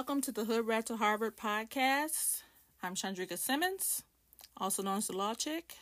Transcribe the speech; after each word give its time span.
Welcome 0.00 0.22
to 0.22 0.32
the 0.32 0.46
Hood 0.46 0.66
Rat 0.66 0.86
to 0.86 0.96
Harvard 0.96 1.36
podcast. 1.36 2.40
I'm 2.82 2.94
Chandrika 2.94 3.36
Simmons, 3.36 4.02
also 4.56 4.82
known 4.82 4.96
as 4.96 5.08
the 5.08 5.12
Law 5.14 5.34
Chic. 5.38 5.74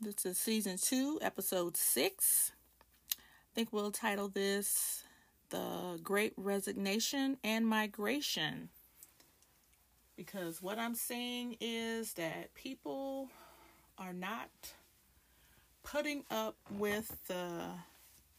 This 0.00 0.26
is 0.26 0.36
season 0.36 0.76
two, 0.76 1.20
episode 1.22 1.76
six. 1.76 2.50
I 3.16 3.54
think 3.54 3.72
we'll 3.72 3.92
title 3.92 4.26
this 4.26 5.04
The 5.50 6.00
Great 6.02 6.32
Resignation 6.36 7.36
and 7.44 7.64
Migration. 7.64 8.70
Because 10.16 10.60
what 10.60 10.80
I'm 10.80 10.96
seeing 10.96 11.56
is 11.60 12.14
that 12.14 12.52
people 12.54 13.28
are 13.98 14.12
not 14.12 14.50
putting 15.84 16.24
up 16.28 16.56
with 16.72 17.16
the 17.28 17.66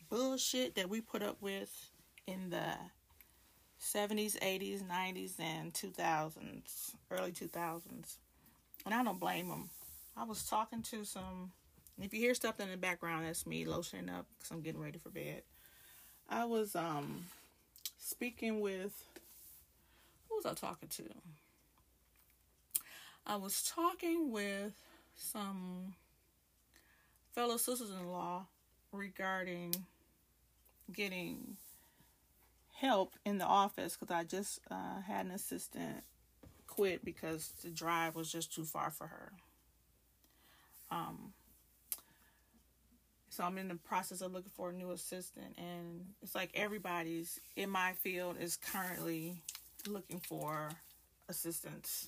bullshit 0.09 0.75
that 0.75 0.89
we 0.89 0.99
put 0.99 1.23
up 1.23 1.37
with 1.41 1.89
in 2.27 2.49
the 2.49 2.73
70s, 3.81 4.37
80s, 4.39 4.83
90s, 4.83 5.39
and 5.39 5.73
2000s, 5.73 6.95
early 7.11 7.31
2000s. 7.31 8.17
And 8.85 8.93
I 8.93 9.03
don't 9.03 9.19
blame 9.19 9.49
them. 9.49 9.69
I 10.17 10.23
was 10.23 10.43
talking 10.43 10.81
to 10.83 11.05
some, 11.05 11.51
if 12.01 12.13
you 12.13 12.19
hear 12.19 12.33
stuff 12.33 12.59
in 12.59 12.69
the 12.69 12.77
background, 12.77 13.25
that's 13.25 13.45
me 13.45 13.65
lotioning 13.65 14.09
up 14.09 14.25
because 14.37 14.51
I'm 14.51 14.61
getting 14.61 14.81
ready 14.81 14.99
for 14.99 15.09
bed. 15.09 15.43
I 16.29 16.45
was 16.45 16.75
um 16.75 17.25
speaking 17.97 18.59
with, 18.59 19.03
who 20.27 20.35
was 20.35 20.45
I 20.45 20.53
talking 20.53 20.89
to? 20.89 21.03
I 23.25 23.35
was 23.35 23.63
talking 23.63 24.31
with 24.31 24.73
some 25.15 25.93
fellow 27.33 27.57
sisters 27.57 27.91
in 27.91 28.07
law 28.07 28.45
regarding 28.91 29.75
getting 30.91 31.57
help 32.79 33.15
in 33.25 33.37
the 33.37 33.45
office 33.45 33.97
because 33.97 34.13
I 34.13 34.23
just 34.23 34.59
uh, 34.71 35.01
had 35.05 35.25
an 35.25 35.31
assistant 35.31 36.03
quit 36.67 37.03
because 37.03 37.51
the 37.63 37.69
drive 37.69 38.15
was 38.15 38.31
just 38.31 38.53
too 38.53 38.63
far 38.63 38.89
for 38.91 39.07
her. 39.07 39.31
Um, 40.91 41.33
so 43.29 43.43
I'm 43.43 43.57
in 43.57 43.67
the 43.67 43.75
process 43.75 44.21
of 44.21 44.31
looking 44.31 44.51
for 44.55 44.69
a 44.69 44.73
new 44.73 44.91
assistant, 44.91 45.57
and 45.57 46.05
it's 46.21 46.35
like 46.35 46.51
everybody's 46.53 47.39
in 47.55 47.69
my 47.69 47.93
field 47.93 48.37
is 48.39 48.57
currently 48.57 49.35
looking 49.87 50.19
for 50.19 50.69
assistants, 51.27 52.07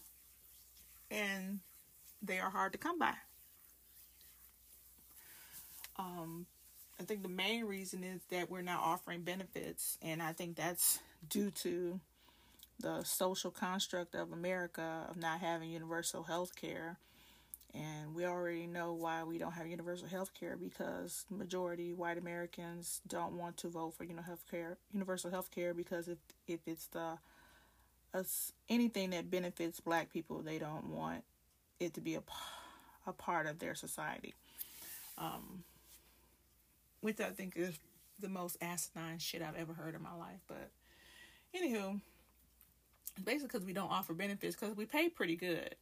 and 1.09 1.59
they 2.21 2.39
are 2.39 2.49
hard 2.49 2.71
to 2.71 2.77
come 2.77 2.97
by. 2.97 3.13
Um, 5.97 6.47
I 7.01 7.03
think 7.03 7.23
the 7.23 7.29
main 7.29 7.65
reason 7.65 8.03
is 8.03 8.21
that 8.29 8.51
we're 8.51 8.61
not 8.61 8.81
offering 8.83 9.21
benefits, 9.21 9.97
and 10.03 10.21
I 10.21 10.33
think 10.33 10.55
that's 10.55 10.99
due 11.27 11.49
to 11.49 11.99
the 12.79 13.03
social 13.03 13.49
construct 13.49 14.13
of 14.13 14.31
America 14.31 15.07
of 15.09 15.17
not 15.17 15.39
having 15.39 15.71
universal 15.71 16.21
health 16.21 16.55
care. 16.55 16.97
And 17.73 18.13
we 18.13 18.25
already 18.25 18.67
know 18.67 18.93
why 18.93 19.23
we 19.23 19.39
don't 19.39 19.53
have 19.53 19.65
universal 19.65 20.07
health 20.07 20.31
care 20.39 20.57
because 20.57 21.25
majority 21.31 21.91
white 21.93 22.19
Americans 22.19 23.01
don't 23.07 23.33
want 23.33 23.57
to 23.57 23.69
vote 23.69 23.95
for 23.97 24.03
you 24.03 24.13
know 24.13 24.21
health 24.21 24.43
care, 24.51 24.77
universal 24.93 25.31
health 25.31 25.49
care 25.49 25.73
because 25.73 26.07
if 26.07 26.19
if 26.47 26.59
it's 26.67 26.85
the 26.87 27.17
uh, 28.13 28.23
anything 28.69 29.09
that 29.09 29.31
benefits 29.31 29.79
black 29.79 30.13
people, 30.13 30.43
they 30.43 30.59
don't 30.59 30.85
want 30.91 31.23
it 31.79 31.95
to 31.95 32.01
be 32.01 32.13
a, 32.13 32.21
a 33.07 33.13
part 33.13 33.47
of 33.47 33.57
their 33.57 33.73
society. 33.73 34.35
Um, 35.17 35.63
which 37.01 37.19
I 37.19 37.29
think 37.29 37.53
is 37.55 37.77
the 38.19 38.29
most 38.29 38.57
asinine 38.61 39.19
shit 39.19 39.41
I've 39.41 39.55
ever 39.55 39.73
heard 39.73 39.95
in 39.95 40.01
my 40.01 40.15
life. 40.15 40.39
But 40.47 40.69
anywho, 41.55 41.99
basically 43.23 43.47
because 43.47 43.65
we 43.65 43.73
don't 43.73 43.91
offer 43.91 44.13
benefits 44.13 44.55
because 44.55 44.75
we 44.75 44.85
pay 44.85 45.09
pretty 45.09 45.35
good. 45.35 45.75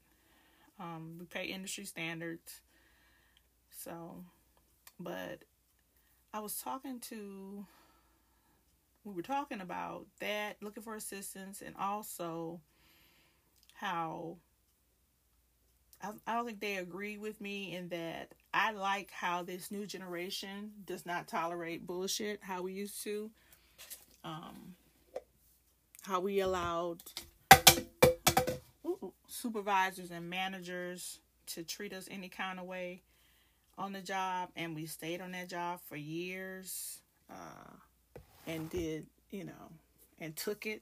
Um, 0.79 1.17
we 1.19 1.25
pay 1.25 1.45
industry 1.45 1.85
standards. 1.85 2.61
So, 3.71 4.23
but 4.99 5.39
I 6.33 6.39
was 6.39 6.57
talking 6.57 6.99
to, 7.09 7.65
we 9.03 9.13
were 9.13 9.21
talking 9.21 9.61
about 9.61 10.05
that, 10.19 10.57
looking 10.61 10.83
for 10.83 10.95
assistance, 10.95 11.61
and 11.65 11.75
also 11.79 12.61
how 13.73 14.37
I, 16.01 16.11
I 16.27 16.33
don't 16.33 16.45
think 16.45 16.59
they 16.59 16.77
agree 16.77 17.17
with 17.17 17.39
me 17.41 17.75
in 17.75 17.89
that 17.89 18.29
I 18.53 18.71
like 18.71 19.11
how 19.11 19.43
this 19.43 19.71
new 19.71 19.85
generation 19.85 20.71
does 20.85 21.05
not 21.05 21.27
tolerate 21.27 21.85
bullshit 21.85 22.39
how 22.41 22.61
we 22.61 22.73
used 22.73 23.03
to. 23.03 23.29
Um, 24.23 24.75
how 26.01 26.19
we 26.19 26.39
allowed 26.39 26.97
supervisors 29.27 30.11
and 30.11 30.29
managers 30.29 31.19
to 31.47 31.63
treat 31.63 31.93
us 31.93 32.07
any 32.11 32.29
kind 32.29 32.59
of 32.59 32.65
way 32.65 33.01
on 33.77 33.93
the 33.93 34.01
job, 34.01 34.49
and 34.55 34.75
we 34.75 34.85
stayed 34.85 35.21
on 35.21 35.31
that 35.31 35.47
job 35.47 35.79
for 35.87 35.95
years 35.95 36.99
uh, 37.29 37.71
and 38.47 38.69
did, 38.69 39.05
you 39.31 39.45
know, 39.45 39.71
and 40.19 40.35
took 40.35 40.65
it 40.65 40.81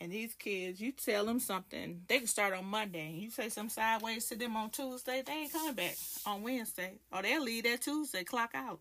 and 0.00 0.12
these 0.12 0.34
kids, 0.34 0.80
you 0.80 0.92
tell 0.92 1.24
them 1.24 1.40
something, 1.40 2.02
they 2.06 2.18
can 2.18 2.26
start 2.28 2.54
on 2.54 2.64
Monday. 2.66 3.10
You 3.10 3.30
say 3.30 3.48
some 3.48 3.68
sideways 3.68 4.26
to 4.26 4.36
them 4.36 4.56
on 4.56 4.70
Tuesday, 4.70 5.22
they 5.26 5.32
ain't 5.32 5.52
coming 5.52 5.74
back 5.74 5.96
on 6.24 6.42
Wednesday. 6.42 6.98
Or 7.12 7.22
they'll 7.22 7.42
leave 7.42 7.64
that 7.64 7.82
Tuesday, 7.82 8.22
clock 8.22 8.50
out. 8.54 8.78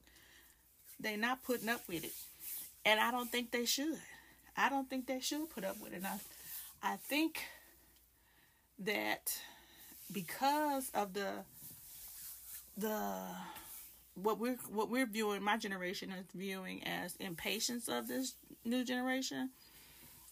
They 1.00 1.16
not 1.16 1.44
putting 1.44 1.70
up 1.70 1.82
with 1.88 2.04
it. 2.04 2.14
And 2.86 3.00
I 3.00 3.12
don't 3.12 3.32
think 3.32 3.52
they 3.52 3.66
should. 3.66 4.00
I 4.56 4.70
don't 4.70 4.90
think 4.90 5.08
they 5.08 5.20
should 5.20 5.50
put 5.50 5.64
up 5.64 5.80
with 5.82 5.94
it. 5.94 6.04
I, 6.06 6.20
I 6.84 6.96
think 6.98 7.42
that 8.80 9.40
because 10.12 10.90
of 10.94 11.14
the 11.14 11.32
the 12.78 13.20
what 14.14 14.40
we're 14.40 14.58
what 14.70 14.90
we're 14.90 15.06
viewing 15.08 15.44
my 15.44 15.58
generation 15.58 16.12
is 16.12 16.26
viewing 16.34 16.84
as 16.86 17.16
impatience 17.18 17.88
of 17.88 18.08
this 18.08 18.36
new 18.64 18.84
generation 18.84 19.50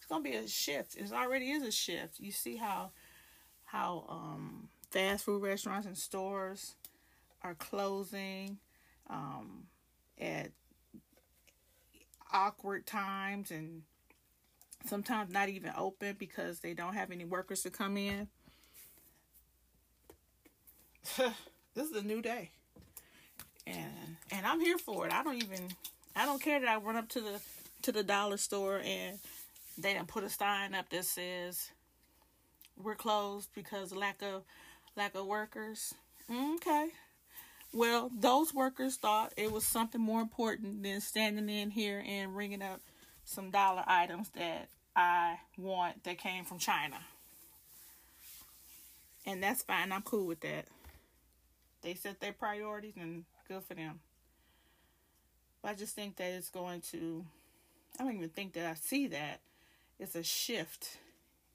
it's 0.06 0.12
gonna 0.12 0.22
be 0.22 0.36
a 0.36 0.46
shift. 0.46 0.96
It 0.96 1.12
already 1.12 1.50
is 1.50 1.64
a 1.64 1.72
shift. 1.72 2.20
You 2.20 2.30
see 2.30 2.54
how 2.54 2.92
how 3.64 4.04
um, 4.08 4.68
fast 4.92 5.24
food 5.24 5.42
restaurants 5.42 5.84
and 5.84 5.98
stores 5.98 6.76
are 7.42 7.56
closing 7.56 8.58
um, 9.10 9.64
at 10.20 10.52
awkward 12.32 12.86
times 12.86 13.50
and 13.50 13.82
sometimes 14.84 15.32
not 15.32 15.48
even 15.48 15.72
open 15.76 16.14
because 16.20 16.60
they 16.60 16.72
don't 16.72 16.94
have 16.94 17.10
any 17.10 17.24
workers 17.24 17.62
to 17.62 17.70
come 17.70 17.96
in. 17.96 18.28
this 21.74 21.90
is 21.90 21.96
a 21.96 22.06
new 22.06 22.22
day. 22.22 22.52
And 23.66 24.16
and 24.30 24.46
I'm 24.46 24.60
here 24.60 24.78
for 24.78 25.04
it. 25.04 25.12
I 25.12 25.24
don't 25.24 25.42
even 25.42 25.66
I 26.14 26.26
don't 26.26 26.40
care 26.40 26.60
that 26.60 26.68
I 26.68 26.76
run 26.76 26.94
up 26.94 27.08
to 27.08 27.20
the 27.20 27.40
to 27.82 27.90
the 27.90 28.04
dollar 28.04 28.36
store 28.36 28.80
and 28.84 29.18
they 29.78 29.92
didn't 29.92 30.08
put 30.08 30.24
a 30.24 30.28
sign 30.28 30.74
up 30.74 30.88
that 30.90 31.04
says 31.04 31.70
we're 32.82 32.94
closed 32.94 33.50
because 33.54 33.94
lack 33.94 34.22
of 34.22 34.42
lack 34.96 35.14
of 35.14 35.26
workers. 35.26 35.94
Okay. 36.30 36.88
Well, 37.72 38.10
those 38.18 38.54
workers 38.54 38.96
thought 38.96 39.34
it 39.36 39.52
was 39.52 39.64
something 39.64 40.00
more 40.00 40.20
important 40.20 40.82
than 40.82 41.00
standing 41.00 41.48
in 41.48 41.70
here 41.70 42.02
and 42.06 42.36
ringing 42.36 42.62
up 42.62 42.80
some 43.24 43.50
dollar 43.50 43.84
items 43.86 44.30
that 44.30 44.68
I 44.94 45.38
want 45.58 46.04
that 46.04 46.18
came 46.18 46.44
from 46.44 46.58
China. 46.58 46.96
And 49.26 49.42
that's 49.42 49.62
fine. 49.62 49.92
I'm 49.92 50.02
cool 50.02 50.26
with 50.26 50.40
that. 50.40 50.66
They 51.82 51.94
set 51.94 52.20
their 52.20 52.32
priorities 52.32 52.94
and 52.96 53.24
good 53.48 53.62
for 53.64 53.74
them. 53.74 54.00
But 55.60 55.72
I 55.72 55.74
just 55.74 55.94
think 55.94 56.16
that 56.16 56.30
it's 56.32 56.48
going 56.48 56.80
to 56.92 57.24
I 57.98 58.04
don't 58.04 58.16
even 58.16 58.28
think 58.28 58.52
that 58.54 58.66
I 58.66 58.74
see 58.74 59.08
that 59.08 59.40
it's 59.98 60.14
a 60.14 60.22
shift 60.22 60.98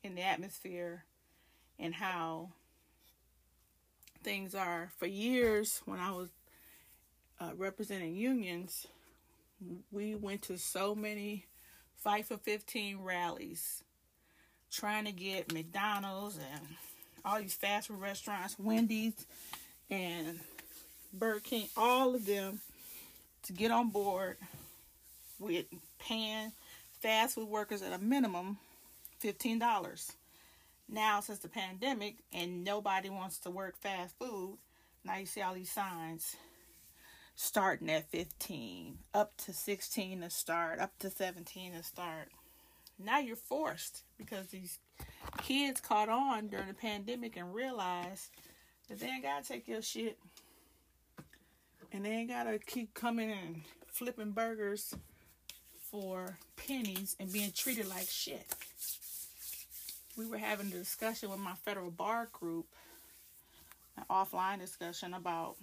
in 0.03 0.15
the 0.15 0.21
atmosphere 0.21 1.05
and 1.79 1.93
how 1.93 2.49
things 4.23 4.55
are. 4.55 4.91
For 4.97 5.05
years, 5.05 5.81
when 5.85 5.99
I 5.99 6.11
was 6.11 6.29
uh, 7.39 7.51
representing 7.57 8.15
unions, 8.15 8.87
we 9.91 10.15
went 10.15 10.41
to 10.43 10.57
so 10.57 10.95
many 10.95 11.45
Fight 12.01 12.25
for 12.25 12.37
15 12.37 12.97
rallies 13.03 13.83
trying 14.71 15.05
to 15.05 15.11
get 15.11 15.53
McDonald's 15.53 16.37
and 16.37 16.65
all 17.23 17.39
these 17.39 17.53
fast 17.53 17.89
food 17.89 17.99
restaurants, 17.99 18.57
Wendy's 18.57 19.27
and 19.91 20.39
Burger 21.13 21.41
King, 21.41 21.67
all 21.77 22.15
of 22.15 22.25
them 22.25 22.59
to 23.43 23.53
get 23.53 23.69
on 23.69 23.89
board 23.91 24.37
with 25.37 25.65
paying 25.99 26.51
fast 27.01 27.35
food 27.35 27.49
workers 27.49 27.81
at 27.81 27.93
a 27.93 27.97
minimum 27.97 28.57
$15. 29.23 30.11
Now, 30.87 31.19
since 31.19 31.39
the 31.39 31.47
pandemic 31.47 32.17
and 32.33 32.63
nobody 32.63 33.09
wants 33.09 33.39
to 33.39 33.49
work 33.49 33.77
fast 33.77 34.17
food, 34.19 34.57
now 35.03 35.17
you 35.17 35.25
see 35.25 35.41
all 35.41 35.53
these 35.53 35.71
signs 35.71 36.35
starting 37.35 37.89
at 37.89 38.09
15, 38.11 38.99
up 39.13 39.35
to 39.37 39.53
16 39.53 40.21
to 40.21 40.29
start, 40.29 40.79
up 40.79 40.91
to 40.99 41.09
17 41.09 41.73
to 41.73 41.83
start. 41.83 42.29
Now 42.99 43.19
you're 43.19 43.35
forced 43.35 44.03
because 44.17 44.47
these 44.47 44.77
kids 45.39 45.81
caught 45.81 46.09
on 46.09 46.49
during 46.49 46.67
the 46.67 46.73
pandemic 46.73 47.35
and 47.35 47.53
realized 47.53 48.29
that 48.89 48.99
they 48.99 49.07
ain't 49.07 49.23
gotta 49.23 49.47
take 49.47 49.67
your 49.67 49.81
shit. 49.81 50.19
And 51.91 52.05
they 52.05 52.11
ain't 52.11 52.29
gotta 52.29 52.59
keep 52.59 52.93
coming 52.93 53.31
and 53.31 53.61
flipping 53.87 54.31
burgers 54.31 54.93
for 55.91 56.37
pennies 56.55 57.15
and 57.19 57.31
being 57.31 57.51
treated 57.51 57.87
like 57.87 58.07
shit. 58.09 58.45
We 60.17 60.25
were 60.25 60.37
having 60.37 60.67
a 60.67 60.71
discussion 60.71 61.29
with 61.29 61.39
my 61.39 61.53
federal 61.65 61.91
bar 61.91 62.29
group, 62.31 62.67
an 63.97 64.03
offline 64.09 64.59
discussion 64.59 65.13
about 65.13 65.55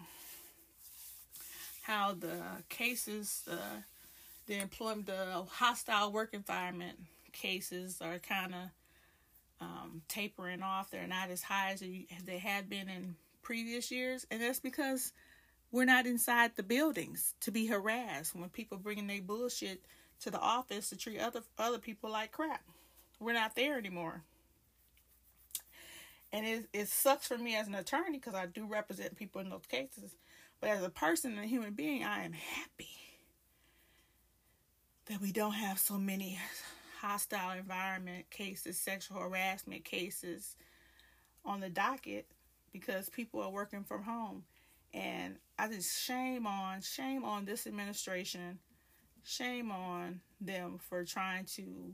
how 1.82 2.12
the 2.12 2.42
cases, 2.68 3.42
the 3.46 3.58
the 4.46 4.60
employment, 4.60 5.06
the 5.06 5.44
hostile 5.50 6.10
work 6.12 6.30
environment 6.32 6.98
cases 7.32 8.00
are 8.00 8.18
kind 8.18 8.54
of 8.54 8.70
um, 9.60 10.02
tapering 10.08 10.62
off. 10.62 10.90
They're 10.90 11.06
not 11.06 11.30
as 11.30 11.42
high 11.42 11.72
as 11.72 11.82
they 12.24 12.38
had 12.38 12.68
been 12.68 12.88
in 12.88 13.14
previous 13.42 13.90
years, 13.90 14.26
and 14.30 14.40
that's 14.40 14.60
because 14.60 15.12
we're 15.70 15.84
not 15.84 16.06
inside 16.06 16.52
the 16.56 16.62
buildings 16.62 17.34
to 17.40 17.50
be 17.50 17.66
harassed 17.66 18.34
when 18.34 18.48
people 18.48 18.78
bringing 18.78 19.06
their 19.06 19.20
bullshit 19.20 19.82
to 20.22 20.30
the 20.30 20.40
office 20.40 20.90
to 20.90 20.96
treat 20.96 21.20
other 21.20 21.42
other 21.58 21.78
people 21.78 22.10
like 22.10 22.32
crap. 22.32 22.62
We're 23.20 23.32
not 23.32 23.56
there 23.56 23.78
anymore. 23.78 24.22
And 26.32 26.46
it, 26.46 26.68
it 26.72 26.88
sucks 26.88 27.28
for 27.28 27.38
me 27.38 27.56
as 27.56 27.68
an 27.68 27.74
attorney 27.74 28.18
because 28.18 28.34
I 28.34 28.46
do 28.46 28.66
represent 28.66 29.16
people 29.16 29.40
in 29.40 29.48
those 29.48 29.66
cases. 29.66 30.14
But 30.60 30.70
as 30.70 30.82
a 30.82 30.90
person 30.90 31.32
and 31.32 31.44
a 31.44 31.48
human 31.48 31.72
being, 31.72 32.04
I 32.04 32.24
am 32.24 32.32
happy 32.32 32.88
that 35.06 35.20
we 35.22 35.32
don't 35.32 35.52
have 35.52 35.78
so 35.78 35.96
many 35.96 36.38
hostile 37.00 37.56
environment 37.56 38.28
cases, 38.30 38.76
sexual 38.76 39.20
harassment 39.20 39.84
cases 39.84 40.56
on 41.44 41.60
the 41.60 41.70
docket 41.70 42.26
because 42.72 43.08
people 43.08 43.40
are 43.40 43.50
working 43.50 43.84
from 43.84 44.02
home. 44.02 44.42
And 44.92 45.36
I 45.58 45.68
just 45.68 45.98
shame 45.98 46.46
on, 46.46 46.82
shame 46.82 47.24
on 47.24 47.44
this 47.44 47.66
administration, 47.66 48.58
shame 49.28 49.70
on 49.70 50.20
them 50.40 50.78
for 50.88 51.04
trying 51.04 51.44
to 51.44 51.92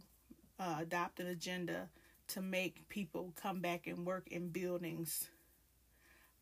uh, 0.60 0.76
adopt 0.80 1.18
an 1.18 1.26
agenda 1.26 1.88
to 2.28 2.40
make 2.40 2.88
people 2.88 3.32
come 3.40 3.60
back 3.60 3.86
and 3.86 4.06
work 4.06 4.28
in 4.28 4.48
buildings 4.48 5.28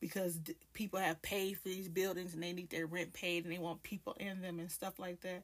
because 0.01 0.39
people 0.75 0.99
have 0.99 1.23
paid 1.23 1.57
for 1.57 1.69
these 1.69 1.89
buildings 1.89 2.35
and 2.35 2.43
they 2.43 2.53
need 2.53 2.69
their 2.71 2.87
rent 2.87 3.13
paid 3.15 3.45
and 3.45 3.53
they 3.53 3.59
want 3.59 3.83
people 3.83 4.15
in 4.21 4.43
them 4.43 4.59
and 4.59 4.71
stuff 4.71 4.99
like 4.99 5.21
that. 5.23 5.43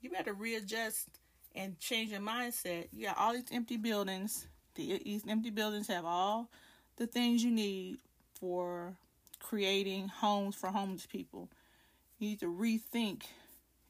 You 0.00 0.10
better 0.10 0.34
readjust 0.34 1.08
and 1.54 1.78
change 1.78 2.10
your 2.10 2.20
mindset. 2.20 2.88
You 2.92 3.06
got 3.06 3.18
all 3.18 3.34
these 3.34 3.44
empty 3.52 3.76
buildings. 3.76 4.46
These 4.74 5.22
empty 5.28 5.50
buildings 5.50 5.86
have 5.88 6.04
all 6.04 6.50
the 6.96 7.06
things 7.06 7.44
you 7.44 7.50
need 7.50 7.98
for 8.40 8.96
creating 9.38 10.08
homes 10.08 10.56
for 10.56 10.68
homeless 10.68 11.06
people. 11.06 11.48
You 12.18 12.30
need 12.30 12.40
to 12.40 12.46
rethink 12.46 13.22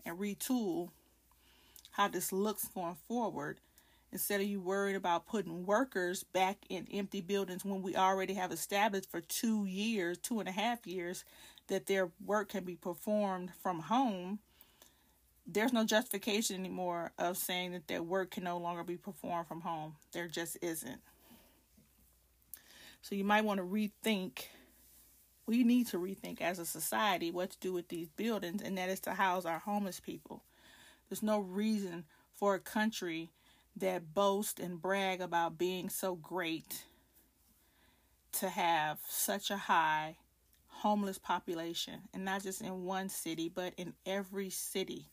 and 0.06 0.18
retool 0.18 0.90
how 1.92 2.08
this 2.08 2.32
looks 2.32 2.68
going 2.68 2.96
forward 3.08 3.60
instead 4.12 4.40
of 4.40 4.46
you 4.46 4.60
worried 4.60 4.96
about 4.96 5.26
putting 5.26 5.66
workers 5.66 6.22
back 6.22 6.58
in 6.68 6.86
empty 6.92 7.20
buildings 7.20 7.64
when 7.64 7.82
we 7.82 7.96
already 7.96 8.34
have 8.34 8.52
established 8.52 9.10
for 9.10 9.20
two 9.20 9.66
years, 9.66 10.16
two 10.18 10.40
and 10.40 10.48
a 10.48 10.52
half 10.52 10.86
years, 10.86 11.24
that 11.68 11.86
their 11.86 12.10
work 12.24 12.50
can 12.50 12.64
be 12.64 12.76
performed 12.76 13.50
from 13.62 13.80
home 13.80 14.38
there's 15.46 15.72
no 15.72 15.84
justification 15.84 16.56
anymore 16.56 17.12
of 17.18 17.36
saying 17.36 17.72
that 17.72 17.86
their 17.86 18.02
work 18.02 18.32
can 18.32 18.44
no 18.44 18.58
longer 18.58 18.82
be 18.82 18.96
performed 18.96 19.46
from 19.46 19.60
home. 19.60 19.94
There 20.12 20.28
just 20.28 20.58
isn't. 20.60 21.00
So 23.02 23.14
you 23.14 23.24
might 23.24 23.44
want 23.44 23.58
to 23.58 23.64
rethink. 23.64 24.46
We 25.46 25.62
need 25.62 25.86
to 25.88 25.98
rethink 25.98 26.40
as 26.40 26.58
a 26.58 26.66
society 26.66 27.30
what 27.30 27.50
to 27.50 27.58
do 27.60 27.72
with 27.72 27.88
these 27.88 28.08
buildings, 28.08 28.62
and 28.62 28.76
that 28.78 28.88
is 28.88 29.00
to 29.00 29.12
house 29.14 29.44
our 29.44 29.60
homeless 29.60 30.00
people. 30.00 30.42
There's 31.08 31.22
no 31.22 31.38
reason 31.38 32.04
for 32.32 32.54
a 32.54 32.60
country 32.60 33.30
that 33.76 34.12
boast 34.14 34.58
and 34.58 34.80
brag 34.80 35.20
about 35.20 35.58
being 35.58 35.88
so 35.88 36.16
great 36.16 36.84
to 38.32 38.48
have 38.48 38.98
such 39.08 39.50
a 39.50 39.56
high 39.56 40.16
homeless 40.68 41.18
population, 41.18 42.02
and 42.12 42.24
not 42.24 42.42
just 42.42 42.60
in 42.60 42.84
one 42.84 43.08
city, 43.08 43.48
but 43.48 43.72
in 43.76 43.94
every 44.04 44.50
city 44.50 45.10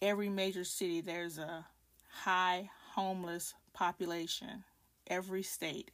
every 0.00 0.28
major 0.28 0.64
city 0.64 1.00
there's 1.00 1.38
a 1.38 1.66
high 2.10 2.70
homeless 2.94 3.54
population. 3.72 4.64
Every 5.06 5.42
state 5.42 5.90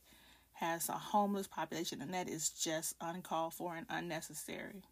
has 0.54 0.88
a 0.88 0.92
homeless 0.92 1.46
population, 1.46 2.00
and 2.00 2.14
that 2.14 2.28
is 2.28 2.50
just 2.50 2.94
uncalled 3.00 3.54
for 3.54 3.76
and 3.76 3.86
unnecessary. 3.90 4.82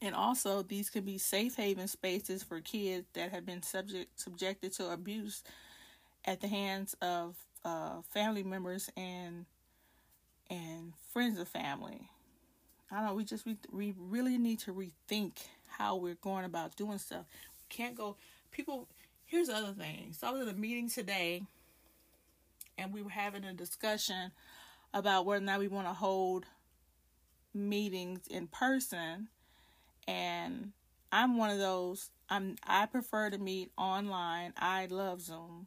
And 0.00 0.14
also, 0.14 0.62
these 0.62 0.90
can 0.90 1.04
be 1.04 1.18
safe 1.18 1.56
haven 1.56 1.88
spaces 1.88 2.42
for 2.42 2.60
kids 2.60 3.06
that 3.14 3.32
have 3.32 3.44
been 3.46 3.62
subject 3.62 4.20
subjected 4.20 4.72
to 4.74 4.90
abuse 4.90 5.42
at 6.24 6.40
the 6.40 6.48
hands 6.48 6.94
of 7.00 7.36
uh, 7.64 8.02
family 8.12 8.42
members 8.42 8.90
and 8.96 9.46
and 10.50 10.92
friends 11.12 11.38
of 11.38 11.48
family. 11.48 12.10
I 12.90 12.96
don't 12.96 13.06
know. 13.06 13.14
We 13.14 13.24
just 13.24 13.44
we, 13.44 13.56
we 13.72 13.94
really 13.98 14.38
need 14.38 14.60
to 14.60 14.72
rethink 14.72 15.38
how 15.68 15.96
we're 15.96 16.14
going 16.16 16.44
about 16.44 16.76
doing 16.76 16.98
stuff. 16.98 17.24
We 17.30 17.66
can't 17.76 17.96
go. 17.96 18.16
People. 18.50 18.88
Here's 19.26 19.48
the 19.48 19.56
other 19.56 19.72
thing. 19.72 20.14
So 20.18 20.26
I 20.26 20.30
was 20.30 20.48
at 20.48 20.54
a 20.54 20.56
meeting 20.56 20.88
today, 20.88 21.42
and 22.78 22.92
we 22.92 23.02
were 23.02 23.10
having 23.10 23.44
a 23.44 23.52
discussion 23.52 24.32
about 24.94 25.26
whether 25.26 25.42
or 25.42 25.46
not 25.46 25.58
we 25.58 25.68
want 25.68 25.86
to 25.86 25.92
hold 25.92 26.46
meetings 27.52 28.20
in 28.28 28.46
person. 28.46 29.28
And 30.06 30.72
I'm 31.12 31.36
one 31.36 31.50
of 31.50 31.58
those. 31.58 32.10
I'm. 32.30 32.56
I 32.66 32.86
prefer 32.86 33.30
to 33.30 33.38
meet 33.38 33.70
online. 33.76 34.54
I 34.56 34.86
love 34.86 35.20
Zoom. 35.20 35.66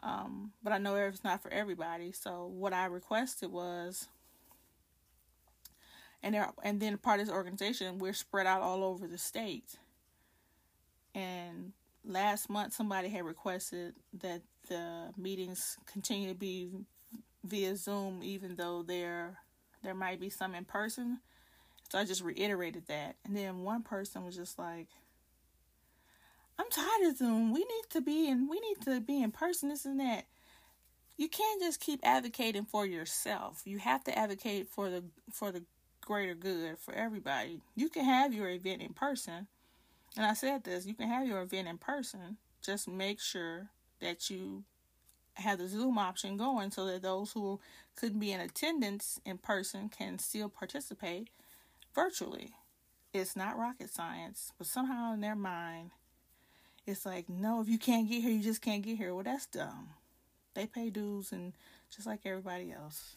Um, 0.00 0.52
but 0.62 0.72
I 0.72 0.78
know 0.78 0.96
it's 0.96 1.24
not 1.24 1.42
for 1.42 1.52
everybody. 1.52 2.12
So 2.12 2.46
what 2.46 2.72
I 2.72 2.86
requested 2.86 3.50
was 3.52 4.08
and 6.22 6.34
there 6.34 6.50
and 6.62 6.80
then 6.80 6.98
part 6.98 7.20
of 7.20 7.26
this 7.26 7.34
organization 7.34 7.98
we're 7.98 8.12
spread 8.12 8.46
out 8.46 8.62
all 8.62 8.82
over 8.82 9.06
the 9.06 9.18
state 9.18 9.76
and 11.14 11.72
last 12.04 12.50
month 12.50 12.72
somebody 12.72 13.08
had 13.08 13.24
requested 13.24 13.94
that 14.12 14.42
the 14.66 15.12
meetings 15.16 15.76
continue 15.90 16.28
to 16.28 16.34
be 16.34 16.68
via 17.44 17.76
zoom 17.76 18.20
even 18.22 18.56
though 18.56 18.82
there 18.82 19.38
there 19.82 19.94
might 19.94 20.20
be 20.20 20.30
some 20.30 20.54
in 20.54 20.64
person 20.64 21.20
so 21.90 21.98
i 21.98 22.04
just 22.04 22.22
reiterated 22.22 22.86
that 22.88 23.16
and 23.24 23.36
then 23.36 23.62
one 23.62 23.82
person 23.82 24.24
was 24.24 24.34
just 24.34 24.58
like 24.58 24.88
i'm 26.58 26.70
tired 26.70 27.10
of 27.10 27.16
zoom 27.16 27.52
we 27.52 27.60
need 27.60 27.84
to 27.90 28.00
be 28.00 28.28
in 28.28 28.48
we 28.48 28.58
need 28.60 28.80
to 28.82 29.00
be 29.00 29.22
in 29.22 29.30
person 29.30 29.68
this 29.68 29.84
and 29.84 30.00
that 30.00 30.24
you 31.16 31.28
can't 31.28 31.62
just 31.62 31.80
keep 31.80 32.00
advocating 32.02 32.64
for 32.64 32.84
yourself 32.84 33.62
you 33.64 33.78
have 33.78 34.02
to 34.02 34.18
advocate 34.18 34.68
for 34.68 34.90
the 34.90 35.04
for 35.30 35.52
the 35.52 35.62
greater 36.06 36.34
good 36.34 36.78
for 36.78 36.94
everybody. 36.94 37.60
You 37.74 37.90
can 37.90 38.04
have 38.04 38.32
your 38.32 38.48
event 38.48 38.80
in 38.80 38.94
person. 38.94 39.48
And 40.16 40.24
I 40.24 40.32
said 40.32 40.64
this, 40.64 40.86
you 40.86 40.94
can 40.94 41.08
have 41.08 41.26
your 41.26 41.42
event 41.42 41.68
in 41.68 41.76
person. 41.76 42.38
Just 42.62 42.88
make 42.88 43.20
sure 43.20 43.68
that 44.00 44.30
you 44.30 44.64
have 45.34 45.58
the 45.58 45.68
Zoom 45.68 45.98
option 45.98 46.36
going 46.36 46.70
so 46.70 46.86
that 46.86 47.02
those 47.02 47.32
who 47.32 47.60
couldn't 47.94 48.20
be 48.20 48.32
in 48.32 48.40
attendance 48.40 49.20
in 49.24 49.38
person 49.38 49.88
can 49.88 50.18
still 50.18 50.48
participate 50.48 51.28
virtually. 51.94 52.50
It's 53.12 53.36
not 53.36 53.58
rocket 53.58 53.90
science, 53.90 54.52
but 54.58 54.66
somehow 54.66 55.14
in 55.14 55.20
their 55.20 55.36
mind, 55.36 55.90
it's 56.86 57.04
like, 57.04 57.28
no, 57.28 57.60
if 57.60 57.68
you 57.68 57.78
can't 57.78 58.08
get 58.08 58.22
here, 58.22 58.30
you 58.30 58.42
just 58.42 58.62
can't 58.62 58.82
get 58.82 58.96
here. 58.96 59.14
Well, 59.14 59.24
that's 59.24 59.46
dumb. 59.46 59.90
They 60.54 60.66
pay 60.66 60.90
dues 60.90 61.32
and 61.32 61.52
just 61.90 62.06
like 62.06 62.20
everybody 62.24 62.72
else 62.72 63.16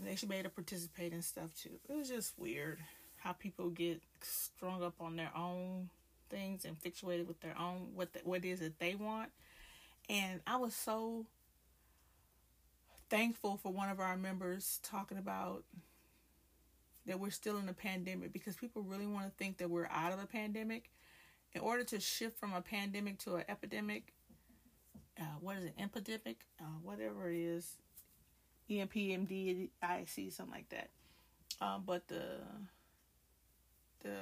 they 0.00 0.14
should 0.14 0.28
be 0.28 0.36
able 0.36 0.50
to 0.50 0.54
participate 0.54 1.12
in 1.12 1.22
stuff 1.22 1.50
too. 1.54 1.78
It 1.88 1.96
was 1.96 2.08
just 2.08 2.38
weird 2.38 2.78
how 3.16 3.32
people 3.32 3.70
get 3.70 4.00
strung 4.22 4.82
up 4.82 4.94
on 5.00 5.16
their 5.16 5.30
own 5.36 5.90
things, 6.30 6.64
and 6.64 6.78
fixated 6.80 7.26
with 7.26 7.40
their 7.40 7.58
own 7.58 7.88
what 7.94 8.12
the, 8.12 8.20
what 8.24 8.44
it 8.44 8.48
is 8.48 8.60
that 8.60 8.78
they 8.78 8.94
want. 8.94 9.30
And 10.08 10.40
I 10.46 10.56
was 10.56 10.74
so 10.74 11.26
thankful 13.10 13.56
for 13.56 13.72
one 13.72 13.88
of 13.88 14.00
our 14.00 14.16
members 14.16 14.80
talking 14.82 15.18
about 15.18 15.64
that 17.06 17.18
we're 17.18 17.30
still 17.30 17.58
in 17.58 17.68
a 17.68 17.72
pandemic 17.72 18.32
because 18.32 18.56
people 18.56 18.82
really 18.82 19.06
want 19.06 19.26
to 19.26 19.32
think 19.42 19.58
that 19.58 19.70
we're 19.70 19.88
out 19.90 20.12
of 20.12 20.22
a 20.22 20.26
pandemic. 20.26 20.90
In 21.54 21.62
order 21.62 21.82
to 21.84 22.00
shift 22.00 22.38
from 22.38 22.52
a 22.52 22.60
pandemic 22.60 23.18
to 23.20 23.36
an 23.36 23.44
epidemic, 23.48 24.12
uh, 25.18 25.24
what 25.40 25.56
is 25.56 25.64
it, 25.64 25.74
epidemic, 25.78 26.44
uh, 26.60 26.64
whatever 26.82 27.30
it 27.30 27.38
is, 27.38 27.76
EMPMD, 28.70 29.70
something 30.30 30.52
like 30.52 30.68
that. 30.68 30.90
Um, 31.60 31.82
but 31.86 32.06
the 32.08 32.22
the 34.00 34.16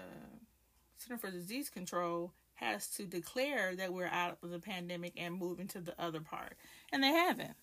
Center 0.96 1.18
for 1.18 1.30
Disease 1.30 1.68
Control 1.68 2.32
has 2.56 2.88
to 2.88 3.04
declare 3.04 3.76
that 3.76 3.92
we're 3.92 4.06
out 4.06 4.38
of 4.42 4.50
the 4.50 4.58
pandemic 4.58 5.12
and 5.16 5.34
move 5.34 5.60
into 5.60 5.80
the 5.80 5.94
other 6.00 6.20
part. 6.20 6.56
And 6.92 7.02
they 7.02 7.08
haven't. 7.12 7.54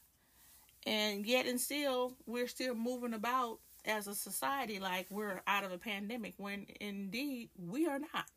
And 0.86 1.26
yet 1.26 1.46
and 1.46 1.60
still 1.60 2.16
we're 2.26 2.48
still 2.48 2.76
moving 2.76 3.14
about 3.14 3.60
as 3.86 4.08
a 4.08 4.16
society 4.16 4.80
like 4.80 5.08
we're 5.10 5.42
out 5.46 5.64
of 5.64 5.72
a 5.72 5.78
pandemic 5.78 6.34
when 6.38 6.68
indeed 6.80 7.50
we 7.58 7.88
are 7.88 8.00
not. 8.00 8.30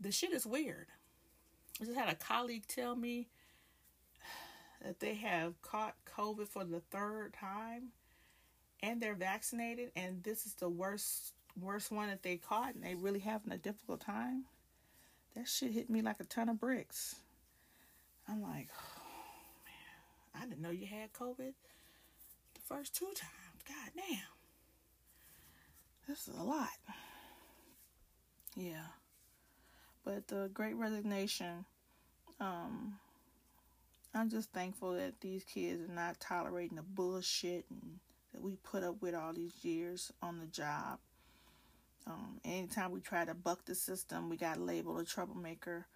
The 0.00 0.12
shit 0.12 0.32
is 0.32 0.46
weird. 0.46 0.86
I 1.80 1.84
just 1.84 1.96
had 1.96 2.08
a 2.08 2.14
colleague 2.14 2.66
tell 2.68 2.96
me 2.96 3.28
that 4.82 5.00
they 5.00 5.14
have 5.14 5.60
caught 5.62 5.94
COVID 6.16 6.48
for 6.48 6.64
the 6.64 6.80
third 6.80 7.34
time 7.34 7.88
and 8.82 9.00
they're 9.00 9.14
vaccinated 9.14 9.90
and 9.96 10.22
this 10.22 10.46
is 10.46 10.54
the 10.54 10.68
worst 10.68 11.32
worst 11.60 11.90
one 11.90 12.08
that 12.08 12.22
they 12.22 12.36
caught 12.36 12.74
and 12.74 12.84
they 12.84 12.94
really 12.94 13.18
having 13.18 13.52
a 13.52 13.58
difficult 13.58 14.00
time. 14.00 14.44
That 15.36 15.46
shit 15.46 15.72
hit 15.72 15.90
me 15.90 16.00
like 16.00 16.18
a 16.18 16.24
ton 16.24 16.48
of 16.48 16.58
bricks. 16.58 17.16
I'm 18.26 18.40
like, 18.42 18.68
oh 18.74 19.02
man, 19.66 20.42
I 20.42 20.46
didn't 20.46 20.62
know 20.62 20.70
you 20.70 20.86
had 20.86 21.12
COVID 21.12 21.52
the 22.54 22.60
first 22.64 22.94
two 22.94 23.06
times. 23.14 23.62
God 23.68 23.90
damn. 23.94 24.18
This 26.08 26.26
is 26.26 26.34
a 26.38 26.42
lot. 26.42 26.68
Yeah. 28.56 28.86
But 30.04 30.28
the 30.28 30.50
great 30.54 30.76
resignation, 30.76 31.66
um, 32.40 32.94
I'm 34.14 34.30
just 34.30 34.52
thankful 34.52 34.94
that 34.94 35.20
these 35.20 35.44
kids 35.44 35.82
are 35.82 35.92
not 35.92 36.18
tolerating 36.18 36.76
the 36.76 36.82
bullshit 36.82 37.66
and 37.68 37.98
that 38.32 38.40
we 38.40 38.56
put 38.62 38.82
up 38.82 39.02
with 39.02 39.14
all 39.14 39.34
these 39.34 39.62
years 39.62 40.10
on 40.22 40.38
the 40.38 40.46
job. 40.46 40.98
Um, 42.06 42.40
anytime 42.44 42.92
we 42.92 43.00
try 43.00 43.24
to 43.24 43.34
buck 43.34 43.64
the 43.64 43.74
system, 43.74 44.28
we 44.28 44.36
got 44.36 44.60
labeled 44.60 45.00
a 45.00 45.04
troublemaker, 45.04 45.86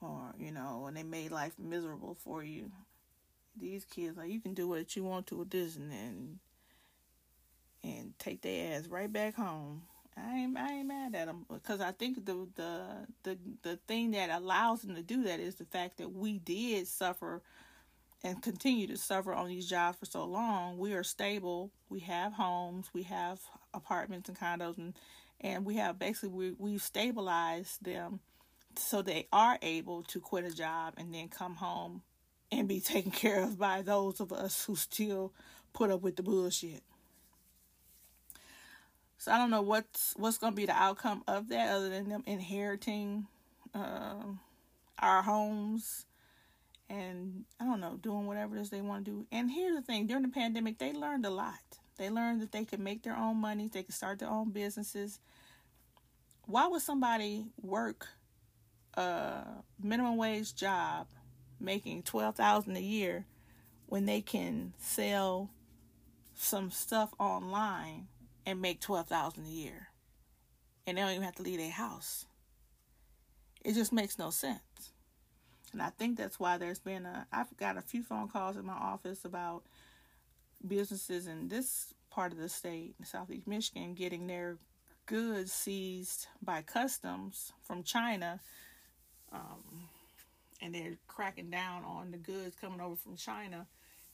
or 0.00 0.34
you 0.38 0.50
know, 0.50 0.86
and 0.86 0.96
they 0.96 1.04
made 1.04 1.30
life 1.30 1.52
miserable 1.58 2.14
for 2.14 2.42
you. 2.42 2.70
These 3.60 3.84
kids, 3.84 4.16
like 4.16 4.30
you 4.30 4.40
can 4.40 4.54
do 4.54 4.68
what 4.68 4.96
you 4.96 5.04
want 5.04 5.28
to 5.28 5.36
with 5.36 5.50
this, 5.50 5.76
and 5.76 5.90
then 5.92 6.38
and 7.84 8.18
take 8.18 8.42
their 8.42 8.76
ass 8.76 8.88
right 8.88 9.12
back 9.12 9.34
home. 9.36 9.82
I 10.16 10.38
ain't 10.38 10.56
I 10.58 10.72
ain't 10.72 10.88
mad 10.88 11.14
at 11.14 11.26
them 11.26 11.46
because 11.52 11.80
I 11.80 11.92
think 11.92 12.24
the 12.26 12.48
the 12.56 13.06
the 13.22 13.38
the 13.62 13.76
thing 13.86 14.12
that 14.12 14.30
allows 14.30 14.82
them 14.82 14.96
to 14.96 15.02
do 15.02 15.22
that 15.24 15.40
is 15.40 15.56
the 15.56 15.64
fact 15.64 15.98
that 15.98 16.12
we 16.12 16.38
did 16.38 16.88
suffer 16.88 17.42
and 18.24 18.42
continue 18.42 18.86
to 18.88 18.96
suffer 18.96 19.32
on 19.32 19.48
these 19.48 19.68
jobs 19.68 19.98
for 19.98 20.06
so 20.06 20.24
long. 20.24 20.76
We 20.76 20.92
are 20.94 21.04
stable. 21.04 21.70
We 21.88 22.00
have 22.00 22.32
homes. 22.32 22.90
We 22.92 23.04
have 23.04 23.40
apartments 23.72 24.28
and 24.28 24.38
condos, 24.38 24.78
and 24.78 24.94
and 25.40 25.64
we 25.64 25.76
have 25.76 25.98
basically 25.98 26.28
we 26.28 26.54
we've 26.58 26.82
stabilized 26.82 27.84
them 27.84 28.20
so 28.76 29.02
they 29.02 29.26
are 29.32 29.58
able 29.62 30.02
to 30.04 30.20
quit 30.20 30.44
a 30.44 30.50
job 30.50 30.94
and 30.96 31.14
then 31.14 31.28
come 31.28 31.56
home 31.56 32.02
and 32.50 32.68
be 32.68 32.80
taken 32.80 33.10
care 33.10 33.42
of 33.42 33.58
by 33.58 33.82
those 33.82 34.20
of 34.20 34.32
us 34.32 34.64
who 34.64 34.76
still 34.76 35.32
put 35.72 35.90
up 35.90 36.02
with 36.02 36.16
the 36.16 36.22
bullshit. 36.22 36.82
So 39.18 39.32
I 39.32 39.38
don't 39.38 39.50
know 39.50 39.62
what's 39.62 40.14
what's 40.16 40.38
going 40.38 40.52
to 40.52 40.56
be 40.56 40.66
the 40.66 40.76
outcome 40.76 41.24
of 41.26 41.48
that 41.48 41.70
other 41.70 41.88
than 41.88 42.08
them 42.08 42.22
inheriting 42.26 43.26
uh, 43.74 44.22
our 45.00 45.22
homes 45.22 46.06
and 46.88 47.44
I 47.60 47.64
don't 47.64 47.80
know 47.80 47.98
doing 48.00 48.26
whatever 48.26 48.56
it 48.56 48.60
is 48.60 48.70
they 48.70 48.80
want 48.80 49.04
to 49.04 49.10
do. 49.10 49.26
And 49.32 49.50
here's 49.50 49.74
the 49.74 49.82
thing: 49.82 50.06
during 50.06 50.22
the 50.22 50.28
pandemic, 50.28 50.78
they 50.78 50.92
learned 50.92 51.26
a 51.26 51.30
lot. 51.30 51.78
They 51.98 52.10
learned 52.10 52.40
that 52.40 52.52
they 52.52 52.64
could 52.64 52.80
make 52.80 53.02
their 53.02 53.16
own 53.16 53.36
money, 53.36 53.68
they 53.68 53.82
could 53.82 53.94
start 53.94 54.20
their 54.20 54.30
own 54.30 54.50
businesses. 54.50 55.18
Why 56.46 56.66
would 56.68 56.80
somebody 56.80 57.46
work 57.60 58.06
a 58.94 59.42
minimum 59.82 60.16
wage 60.16 60.54
job 60.54 61.08
making 61.60 62.04
12,000 62.04 62.76
a 62.76 62.80
year 62.80 63.26
when 63.86 64.06
they 64.06 64.20
can 64.20 64.72
sell 64.78 65.50
some 66.34 66.70
stuff 66.70 67.12
online 67.18 68.06
and 68.46 68.62
make 68.62 68.80
12,000 68.80 69.44
a 69.44 69.48
year 69.48 69.88
and 70.86 70.96
they 70.96 71.02
don't 71.02 71.10
even 71.10 71.22
have 71.24 71.34
to 71.34 71.42
leave 71.42 71.58
their 71.58 71.70
house? 71.70 72.26
It 73.64 73.74
just 73.74 73.92
makes 73.92 74.18
no 74.18 74.30
sense. 74.30 74.92
And 75.72 75.82
I 75.82 75.90
think 75.90 76.16
that's 76.16 76.40
why 76.40 76.56
there's 76.56 76.78
been 76.78 77.04
a 77.04 77.26
I've 77.32 77.54
got 77.56 77.76
a 77.76 77.82
few 77.82 78.02
phone 78.02 78.28
calls 78.28 78.56
in 78.56 78.64
my 78.64 78.72
office 78.72 79.24
about 79.24 79.64
businesses 80.66 81.26
in 81.26 81.48
this 81.48 81.94
part 82.10 82.32
of 82.32 82.38
the 82.38 82.48
state, 82.48 82.94
Southeast 83.04 83.46
Michigan, 83.46 83.94
getting 83.94 84.26
their 84.26 84.56
goods 85.06 85.52
seized 85.52 86.26
by 86.42 86.62
customs 86.62 87.52
from 87.62 87.82
China. 87.82 88.40
Um, 89.32 89.88
and 90.60 90.74
they're 90.74 90.98
cracking 91.06 91.50
down 91.50 91.84
on 91.84 92.10
the 92.10 92.16
goods 92.16 92.56
coming 92.60 92.80
over 92.80 92.96
from 92.96 93.16
China 93.16 93.66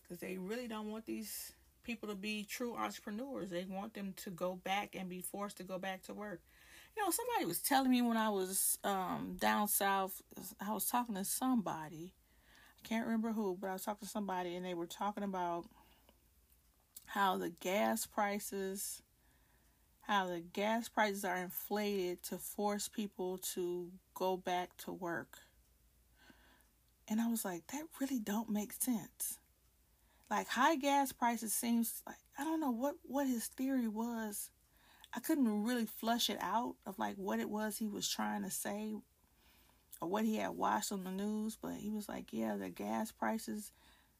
because 0.02 0.18
they 0.18 0.36
really 0.36 0.68
don't 0.68 0.90
want 0.90 1.06
these 1.06 1.52
people 1.82 2.08
to 2.08 2.14
be 2.14 2.44
true 2.48 2.74
entrepreneurs. 2.74 3.50
They 3.50 3.66
want 3.68 3.94
them 3.94 4.14
to 4.18 4.30
go 4.30 4.56
back 4.64 4.94
and 4.98 5.08
be 5.08 5.20
forced 5.20 5.58
to 5.58 5.62
go 5.62 5.78
back 5.78 6.02
to 6.04 6.14
work. 6.14 6.40
You 6.96 7.02
know, 7.02 7.10
somebody 7.10 7.44
was 7.46 7.58
telling 7.58 7.90
me 7.90 8.02
when 8.02 8.16
I 8.16 8.30
was 8.30 8.78
um, 8.84 9.36
down 9.40 9.68
south, 9.68 10.22
I 10.60 10.72
was 10.72 10.86
talking 10.86 11.14
to 11.16 11.24
somebody. 11.24 12.12
I 12.78 12.88
can't 12.88 13.06
remember 13.06 13.32
who, 13.32 13.56
but 13.60 13.70
I 13.70 13.72
was 13.72 13.84
talking 13.84 14.06
to 14.06 14.12
somebody 14.12 14.54
and 14.54 14.64
they 14.64 14.74
were 14.74 14.86
talking 14.86 15.24
about 15.24 15.64
how 17.14 17.37
the 17.37 17.50
gas 17.50 18.06
prices 18.06 19.00
how 20.00 20.26
the 20.26 20.40
gas 20.40 20.88
prices 20.88 21.25
are 21.25 21.37
inflated 21.37 22.23
to 22.25 22.37
force 22.37 22.88
people 22.88 23.38
to 23.38 23.90
go 24.12 24.37
back 24.37 24.76
to 24.76 24.92
work. 24.92 25.38
And 27.09 27.23
I 27.23 27.28
was 27.28 27.42
like, 27.42 27.66
that 27.68 27.85
really 28.00 28.18
don't 28.18 28.50
make 28.50 28.73
sense. 28.73 29.38
Like 30.28 30.49
high 30.49 30.76
gas 30.76 31.12
prices 31.12 31.54
seems 31.54 32.02
like 32.06 32.16
I 32.37 32.44
don't 32.44 32.61
know 32.61 32.73
what 32.73 32.97
what 33.04 33.26
his 33.26 33.47
theory 33.47 33.88
was. 33.88 34.50
I 35.14 35.21
couldn't 35.21 35.62
really 35.62 35.87
flush 35.87 36.28
it 36.28 36.38
out 36.40 36.75
of 36.85 36.99
like 36.99 37.14
what 37.14 37.38
it 37.38 37.49
was 37.49 37.78
he 37.78 37.87
was 37.87 38.09
trying 38.09 38.42
to 38.42 38.50
say 38.50 38.92
or 40.00 40.09
what 40.09 40.25
he 40.25 40.37
had 40.37 40.50
watched 40.50 40.90
on 40.90 41.04
the 41.04 41.12
news, 41.12 41.56
but 41.62 41.75
he 41.75 41.90
was 41.90 42.09
like, 42.09 42.33
yeah, 42.33 42.56
the 42.56 42.71
gas 42.71 43.12
prices, 43.12 43.73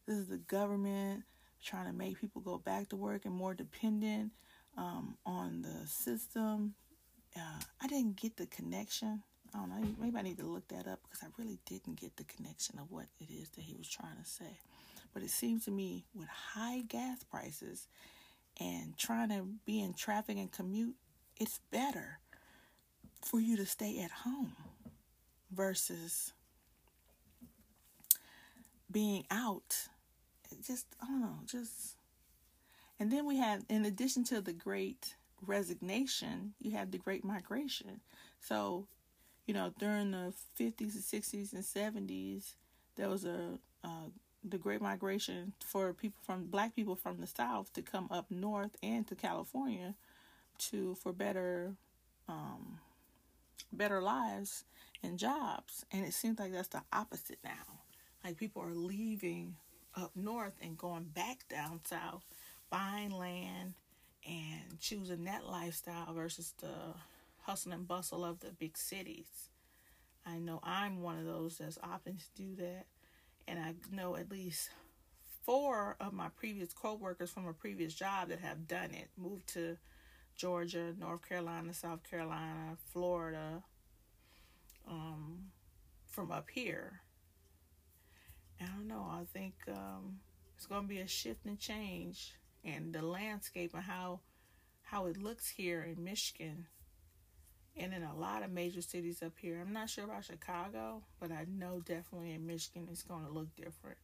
this 0.07 0.17
is 0.17 0.29
the 0.29 0.39
government 0.39 1.25
trying 1.64 1.87
to 1.87 1.92
make 1.92 2.21
people 2.21 2.40
go 2.42 2.59
back 2.59 2.88
to 2.90 2.97
work 2.97 3.25
and 3.25 3.35
more 3.35 3.54
dependent 3.54 4.33
um, 4.76 5.16
on 5.25 5.62
the 5.62 5.87
system. 5.87 6.75
Uh, 7.37 7.61
I 7.83 7.87
didn't 7.88 8.16
get 8.16 8.37
the 8.37 8.47
connection. 8.47 9.23
I 9.54 9.59
don't 9.59 9.71
know. 9.71 9.88
Maybe 10.00 10.16
I 10.16 10.23
need 10.23 10.38
to 10.38 10.47
look 10.47 10.68
that 10.68 10.87
up 10.87 11.00
because 11.02 11.23
I 11.23 11.26
really 11.38 11.59
didn't 11.66 12.00
get 12.00 12.16
the 12.16 12.25
connection 12.25 12.78
of 12.78 12.90
what 12.90 13.06
it 13.21 13.30
is 13.30 13.50
that 13.50 13.62
he 13.62 13.75
was 13.76 13.88
trying 13.88 14.16
to 14.23 14.28
say. 14.28 14.59
But 15.12 15.23
it 15.23 15.30
seems 15.30 15.64
to 15.64 15.71
me 15.71 16.04
with 16.14 16.28
high 16.28 16.83
gas 16.88 17.23
prices 17.23 17.87
and 18.61 18.97
trying 18.97 19.30
to 19.30 19.47
be 19.64 19.80
in 19.80 19.94
traffic 19.94 20.37
and 20.37 20.50
commute, 20.50 20.94
it's 21.37 21.61
better 21.71 22.18
for 23.23 23.40
you 23.40 23.56
to 23.56 23.66
stay 23.66 24.00
at 24.00 24.11
home 24.11 24.52
versus 25.52 26.33
being 28.90 29.25
out 29.30 29.88
just 30.62 30.87
I 31.02 31.06
don't 31.06 31.20
know, 31.20 31.38
just 31.46 31.96
and 32.99 33.11
then 33.11 33.26
we 33.26 33.38
have 33.38 33.64
in 33.68 33.84
addition 33.84 34.25
to 34.25 34.40
the 34.40 34.52
great 34.52 35.14
resignation, 35.46 36.54
you 36.61 36.73
have 36.73 36.90
the 36.90 36.99
great 36.99 37.25
migration. 37.25 38.00
So, 38.40 38.87
you 39.46 39.54
know, 39.54 39.73
during 39.78 40.12
the 40.12 40.32
50s 40.58 40.94
and 40.94 41.23
60s 41.25 41.52
and 41.52 41.62
70s, 42.08 42.54
there 42.96 43.08
was 43.08 43.25
a 43.25 43.58
uh, 43.82 44.08
the 44.46 44.58
great 44.58 44.80
migration 44.82 45.54
for 45.64 45.92
people 45.94 46.20
from 46.23 46.44
black 46.46 46.76
people 46.76 46.96
from 46.96 47.20
the 47.20 47.26
south 47.26 47.73
to 47.73 47.82
come 47.82 48.08
up 48.11 48.30
north 48.30 48.76
and 48.82 49.06
to 49.06 49.14
California 49.14 49.94
to 50.58 50.94
for 50.96 51.12
better 51.12 51.75
um, 52.28 52.78
better 53.73 54.00
lives 54.00 54.64
and 55.02 55.18
jobs. 55.18 55.84
And 55.92 56.04
it 56.04 56.14
seems 56.14 56.38
like 56.38 56.52
that's 56.52 56.68
the 56.68 56.82
opposite 56.92 57.38
now. 57.44 57.80
Like 58.23 58.37
people 58.37 58.62
are 58.62 58.75
leaving 58.75 59.56
up 59.97 60.13
north 60.15 60.55
and 60.63 60.77
going 60.77 61.05
back 61.05 61.49
down 61.49 61.81
south, 61.85 62.25
buying 62.71 63.11
land 63.11 63.75
and 64.27 64.79
choosing 64.81 65.25
that 65.25 65.47
lifestyle 65.47 66.13
versus 66.13 66.55
the 66.61 66.95
hustle 67.43 67.73
and 67.73 67.87
bustle 67.87 68.25
of 68.25 68.41
the 68.41 68.51
big 68.51 68.77
cities. 68.77 69.49
I 70.27 70.39
know 70.39 70.61
I'm 70.63 71.03
one 71.03 71.19
of 71.19 71.27
those 71.27 71.59
that's 71.59 71.79
opting 71.79 72.19
to 72.19 72.25
do 72.35 72.57
that. 72.57 72.87
And 73.47 73.59
I 73.59 73.75
know 73.95 74.17
at 74.17 74.31
least 74.31 74.71
four 75.45 75.97
of 76.01 76.15
my 76.15 76.29
previous 76.31 76.73
co-workers 76.73 77.31
from 77.31 77.47
a 77.47 77.53
previous 77.53 77.93
job 77.93 78.29
that 78.29 78.41
have 78.41 78.67
done 78.67 78.93
it 78.93 79.11
moved 79.19 79.47
to 79.49 79.77
Georgia, 80.35 80.95
North 80.99 81.29
Carolina, 81.29 81.75
South 81.75 82.03
Carolina, 82.09 82.77
Florida, 82.93 83.63
um, 84.89 85.51
from 86.07 86.33
up 86.33 86.49
here. 86.51 87.01
I 88.61 88.66
don't 88.66 88.88
know. 88.88 89.06
I 89.11 89.25
think 89.32 89.54
um, 89.68 90.20
it's 90.56 90.66
going 90.66 90.82
to 90.82 90.88
be 90.88 91.00
a 91.00 91.08
shift 91.08 91.44
and 91.44 91.58
change, 91.58 92.32
and 92.64 92.92
the 92.92 93.02
landscape 93.02 93.73
and 93.75 93.82
how 93.82 94.20
how 94.82 95.06
it 95.06 95.16
looks 95.16 95.49
here 95.49 95.82
in 95.82 96.04
Michigan 96.04 96.66
and 97.76 97.92
in 97.92 98.02
a 98.02 98.14
lot 98.14 98.42
of 98.42 98.50
major 98.50 98.82
cities 98.82 99.23
up 99.23 99.32
here. 99.40 99.61
I'm 99.61 99.73
not 99.73 99.90
sure 99.90 100.04
about 100.04 100.25
Chicago, 100.25 101.02
but 101.20 101.32
I 101.32 101.46
know 101.49 101.80
definitely 101.80 102.32
in 102.32 102.46
Michigan 102.46 102.88
it's 102.90 103.02
going 103.02 103.25
to 103.25 103.32
look 103.32 103.54
different 103.56 103.96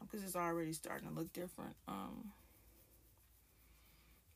because 0.00 0.20
um, 0.20 0.26
it's 0.26 0.36
already 0.36 0.72
starting 0.72 1.08
to 1.08 1.14
look 1.14 1.32
different. 1.32 1.76
Um, 1.86 2.32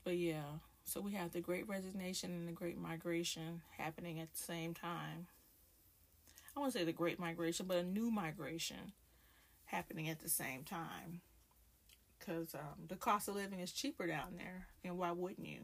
but 0.05 0.17
yeah, 0.17 0.45
so 0.85 1.01
we 1.01 1.13
have 1.13 1.33
the 1.33 1.41
Great 1.41 1.69
Resignation 1.69 2.31
and 2.31 2.49
the 2.49 2.53
Great 2.53 2.79
Migration 2.79 3.63
happening 3.77 4.21
at 4.21 4.33
the 4.33 4.43
same 4.43 4.75
time. 4.75 5.27
I 6.57 6.61
won't 6.61 6.73
say 6.73 6.85
the 6.85 6.93
Great 6.93 7.19
Migration, 7.19 7.67
but 7.67 7.79
a 7.79 7.83
new 7.83 8.11
migration 8.11 8.93
happening 9.71 10.09
at 10.09 10.21
the 10.21 10.29
same 10.29 10.65
time. 10.65 11.21
Because 12.19 12.55
um, 12.55 12.87
the 12.89 12.97
cost 12.97 13.29
of 13.29 13.37
living 13.37 13.61
is 13.61 13.73
cheaper 13.73 14.07
down 14.07 14.37
there, 14.37 14.67
and 14.85 14.99
why 14.99 15.11
wouldn't 15.13 15.47
you? 15.47 15.61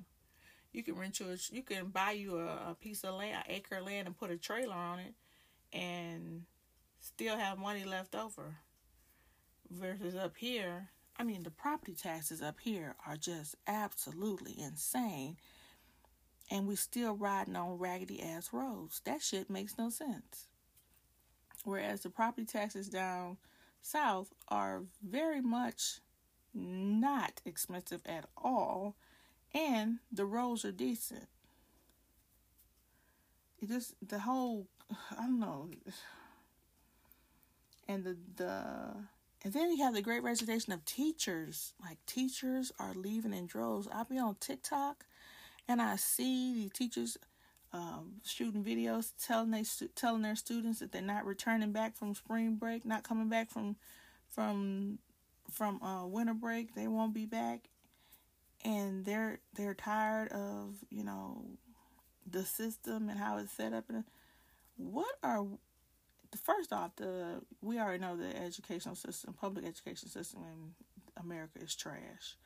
You 0.72 0.82
can 0.82 0.96
rent 0.96 1.20
you, 1.20 1.36
you 1.50 1.62
can 1.62 1.86
buy 1.88 2.12
you 2.12 2.38
a, 2.38 2.70
a 2.70 2.76
piece 2.78 3.04
of 3.04 3.14
land, 3.14 3.44
an 3.46 3.54
acre 3.54 3.76
of 3.76 3.86
land, 3.86 4.06
and 4.06 4.16
put 4.16 4.30
a 4.30 4.36
trailer 4.36 4.74
on 4.74 4.98
it, 4.98 5.14
and 5.72 6.42
still 7.00 7.36
have 7.36 7.58
money 7.58 7.84
left 7.84 8.14
over. 8.14 8.56
Versus 9.70 10.14
up 10.14 10.34
here, 10.36 10.88
I 11.18 11.24
mean, 11.24 11.42
the 11.42 11.50
property 11.50 11.94
taxes 11.94 12.40
up 12.40 12.60
here 12.60 12.94
are 13.06 13.16
just 13.16 13.56
absolutely 13.66 14.54
insane. 14.58 15.36
And 16.50 16.68
we're 16.68 16.76
still 16.76 17.14
riding 17.14 17.56
on 17.56 17.78
raggedy 17.78 18.22
ass 18.22 18.50
roads. 18.52 19.00
That 19.04 19.22
shit 19.22 19.50
makes 19.50 19.76
no 19.76 19.90
sense. 19.90 20.46
Whereas 21.64 22.02
the 22.02 22.10
property 22.10 22.46
taxes 22.46 22.88
down 22.88 23.38
south 23.86 24.32
are 24.48 24.82
very 25.02 25.40
much 25.40 26.00
not 26.52 27.40
expensive 27.44 28.02
at 28.06 28.26
all. 28.36 28.96
And 29.54 29.98
the 30.12 30.26
roads 30.26 30.64
are 30.64 30.72
decent. 30.72 31.28
It 33.60 33.68
just 33.68 33.94
the 34.06 34.20
whole 34.20 34.66
I 35.12 35.22
don't 35.22 35.40
know 35.40 35.70
and 37.88 38.04
the 38.04 38.16
the 38.36 38.52
and 39.44 39.52
then 39.52 39.70
you 39.70 39.84
have 39.84 39.94
the 39.94 40.02
great 40.02 40.22
resignation 40.22 40.72
of 40.72 40.84
teachers. 40.84 41.74
Like 41.80 41.98
teachers 42.06 42.72
are 42.80 42.94
leaving 42.94 43.32
in 43.32 43.46
droves. 43.46 43.88
I'll 43.92 44.04
be 44.04 44.18
on 44.18 44.36
TikTok 44.40 45.04
and 45.68 45.80
I 45.80 45.96
see 45.96 46.64
the 46.64 46.70
teachers 46.70 47.16
um, 47.72 48.20
shooting 48.24 48.64
videos 48.64 49.12
telling 49.22 49.50
they 49.50 49.64
telling 49.94 50.22
their 50.22 50.36
students 50.36 50.80
that 50.80 50.92
they're 50.92 51.02
not 51.02 51.26
returning 51.26 51.72
back 51.72 51.96
from 51.96 52.14
spring 52.14 52.56
break, 52.56 52.84
not 52.84 53.02
coming 53.02 53.28
back 53.28 53.50
from 53.50 53.76
from 54.28 54.98
from 55.50 55.82
uh, 55.82 56.06
winter 56.06 56.34
break. 56.34 56.74
They 56.74 56.88
won't 56.88 57.14
be 57.14 57.26
back, 57.26 57.68
and 58.64 59.04
they're 59.04 59.40
they're 59.54 59.74
tired 59.74 60.32
of 60.32 60.76
you 60.90 61.04
know 61.04 61.44
the 62.28 62.44
system 62.44 63.08
and 63.08 63.18
how 63.18 63.38
it's 63.38 63.52
set 63.52 63.72
up. 63.72 63.84
And 63.88 64.04
what 64.76 65.14
are 65.22 65.44
first 66.44 66.72
off, 66.72 66.96
the 66.96 67.42
we 67.60 67.78
already 67.78 68.00
know 68.00 68.16
the 68.16 68.36
educational 68.36 68.94
system, 68.94 69.34
public 69.34 69.64
education 69.64 70.08
system 70.08 70.42
in 70.42 71.22
America 71.22 71.58
is 71.62 71.74
trash. 71.74 72.36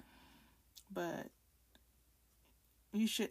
But 0.92 1.28
you 2.92 3.06
should 3.06 3.30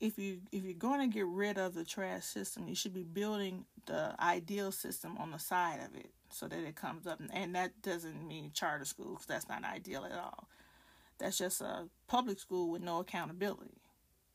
if 0.00 0.18
you 0.18 0.40
if 0.52 0.64
you're 0.64 0.74
going 0.74 1.00
to 1.00 1.12
get 1.12 1.26
rid 1.26 1.58
of 1.58 1.74
the 1.74 1.84
trash 1.84 2.24
system, 2.24 2.68
you 2.68 2.74
should 2.74 2.94
be 2.94 3.02
building 3.02 3.64
the 3.86 4.14
ideal 4.20 4.70
system 4.70 5.16
on 5.18 5.30
the 5.30 5.38
side 5.38 5.80
of 5.80 5.98
it 5.98 6.10
so 6.30 6.46
that 6.46 6.58
it 6.58 6.76
comes 6.76 7.06
up. 7.06 7.20
And 7.32 7.54
that 7.54 7.82
doesn't 7.82 8.26
mean 8.26 8.50
charter 8.52 8.84
schools. 8.84 9.24
That's 9.26 9.48
not 9.48 9.64
ideal 9.64 10.04
at 10.04 10.12
all. 10.12 10.48
That's 11.18 11.38
just 11.38 11.60
a 11.60 11.88
public 12.06 12.38
school 12.38 12.70
with 12.70 12.82
no 12.82 13.00
accountability. 13.00 13.80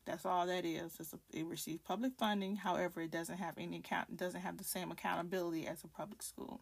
That's 0.06 0.26
all 0.26 0.46
that 0.48 0.66
is. 0.66 1.00
A, 1.00 1.38
it 1.38 1.46
receives 1.46 1.82
public 1.82 2.14
funding. 2.18 2.58
However, 2.58 3.02
it 3.02 3.12
doesn't 3.12 3.38
have 3.38 3.58
any 3.58 3.78
account. 3.78 4.18
Doesn't 4.18 4.42
have 4.42 4.58
the 4.58 4.66
same 4.66 4.92
accountability 4.92 5.66
as 5.66 5.84
a 5.84 5.88
public 5.88 6.22
school. 6.22 6.60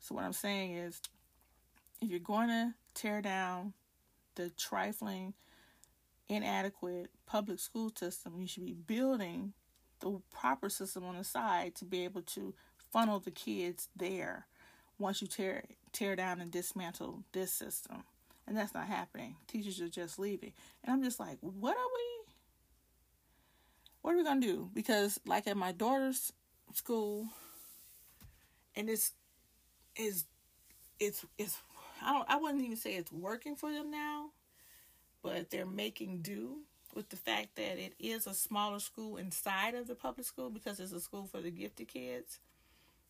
So 0.00 0.14
what 0.14 0.24
I'm 0.24 0.32
saying 0.32 0.72
is, 0.72 1.00
if 2.00 2.10
you're 2.10 2.20
going 2.20 2.48
to 2.48 2.74
tear 2.94 3.20
down 3.20 3.74
the 4.34 4.50
trifling, 4.50 5.34
inadequate 6.28 7.10
public 7.26 7.58
school 7.58 7.92
system, 7.94 8.40
you 8.40 8.46
should 8.46 8.64
be 8.64 8.72
building 8.74 9.52
the 10.00 10.20
proper 10.32 10.68
system 10.68 11.04
on 11.04 11.16
the 11.16 11.24
side 11.24 11.74
to 11.76 11.84
be 11.84 12.04
able 12.04 12.22
to 12.22 12.54
funnel 12.92 13.20
the 13.20 13.30
kids 13.30 13.88
there 13.96 14.46
once 14.98 15.20
you 15.20 15.28
tear 15.28 15.64
tear 15.92 16.16
down 16.16 16.40
and 16.40 16.50
dismantle 16.50 17.24
this 17.32 17.52
system. 17.52 18.04
And 18.46 18.56
that's 18.56 18.74
not 18.74 18.86
happening. 18.86 19.36
Teachers 19.46 19.80
are 19.80 19.88
just 19.88 20.18
leaving. 20.18 20.52
And 20.82 20.92
I'm 20.92 21.02
just 21.02 21.18
like, 21.18 21.38
what 21.40 21.76
are 21.76 21.90
we 21.94 22.34
what 24.02 24.12
are 24.12 24.16
we 24.18 24.24
gonna 24.24 24.40
do? 24.40 24.68
Because 24.74 25.18
like 25.26 25.46
at 25.46 25.56
my 25.56 25.72
daughter's 25.72 26.32
school, 26.74 27.28
and 28.76 28.90
it's 28.90 29.12
is 29.96 30.24
it's 31.00 31.24
it's 31.38 31.56
I 32.02 32.12
don't 32.12 32.28
I 32.28 32.36
wouldn't 32.36 32.62
even 32.62 32.76
say 32.76 32.96
it's 32.96 33.10
working 33.10 33.56
for 33.56 33.72
them 33.72 33.90
now, 33.90 34.30
but 35.24 35.50
they're 35.50 35.66
making 35.66 36.20
do 36.20 36.58
with 36.94 37.08
the 37.08 37.16
fact 37.16 37.56
that 37.56 37.78
it 37.78 37.94
is 37.98 38.26
a 38.26 38.34
smaller 38.34 38.78
school 38.78 39.16
inside 39.16 39.74
of 39.74 39.88
the 39.88 39.94
public 39.94 40.26
school 40.26 40.50
because 40.50 40.78
it's 40.78 40.92
a 40.92 41.00
school 41.00 41.26
for 41.26 41.40
the 41.40 41.50
gifted 41.50 41.88
kids. 41.88 42.38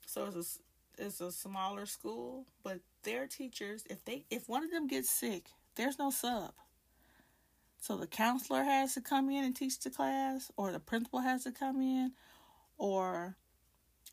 So 0.06 0.26
it's 0.26 0.36
a 0.36 1.02
it's 1.02 1.20
a 1.20 1.32
smaller 1.32 1.86
school, 1.86 2.46
but 2.62 2.78
their 3.02 3.26
teachers, 3.26 3.84
if 3.90 4.04
they 4.04 4.24
if 4.30 4.48
one 4.48 4.62
of 4.62 4.70
them 4.70 4.86
gets 4.86 5.10
sick, 5.10 5.46
there's 5.74 5.98
no 5.98 6.10
sub. 6.10 6.52
So 7.80 7.96
the 7.96 8.06
counselor 8.06 8.62
has 8.62 8.94
to 8.94 9.00
come 9.00 9.28
in 9.28 9.44
and 9.44 9.54
teach 9.54 9.78
the 9.80 9.90
class, 9.90 10.50
or 10.56 10.72
the 10.72 10.78
principal 10.80 11.18
has 11.18 11.44
to 11.44 11.50
come 11.50 11.82
in, 11.82 12.12
or 12.78 13.36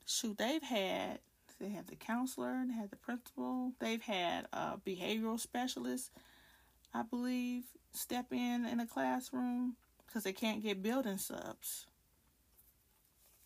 shoot, 0.06 0.38
they've 0.40 0.64
had 0.64 1.20
they 1.60 1.70
have 1.70 1.86
the 1.86 1.96
counselor, 1.96 2.64
they 2.68 2.74
had 2.74 2.90
the 2.90 2.96
principal, 2.96 3.74
they've 3.80 4.02
had 4.02 4.48
a 4.52 4.78
behavioral 4.86 5.40
specialist, 5.40 6.10
I 6.93 7.04
believe, 7.04 7.63
step 7.91 8.27
in 8.32 8.65
in 8.65 8.80
a 8.80 8.86
classroom 8.86 9.75
because 10.06 10.23
they 10.23 10.34
can't 10.34 10.63
get 10.63 10.84
building 10.84 11.17
subs. 11.17 11.86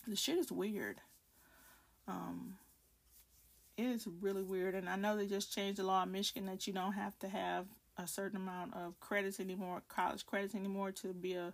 The 0.07 0.15
shit 0.15 0.37
is 0.37 0.51
weird. 0.51 0.97
Um, 2.07 2.55
it 3.77 3.85
is 3.85 4.07
really 4.21 4.43
weird, 4.43 4.75
and 4.75 4.87
I 4.87 4.95
know 4.95 5.17
they 5.17 5.25
just 5.25 5.53
changed 5.53 5.79
the 5.79 5.83
law 5.83 6.03
in 6.03 6.11
Michigan 6.11 6.45
that 6.45 6.65
you 6.65 6.73
don't 6.73 6.93
have 6.93 7.17
to 7.19 7.27
have 7.27 7.65
a 7.97 8.07
certain 8.07 8.37
amount 8.37 8.73
of 8.75 8.99
credits 8.99 9.39
anymore, 9.39 9.81
college 9.87 10.25
credits 10.25 10.55
anymore 10.55 10.91
to 10.91 11.13
be 11.13 11.33
a 11.33 11.53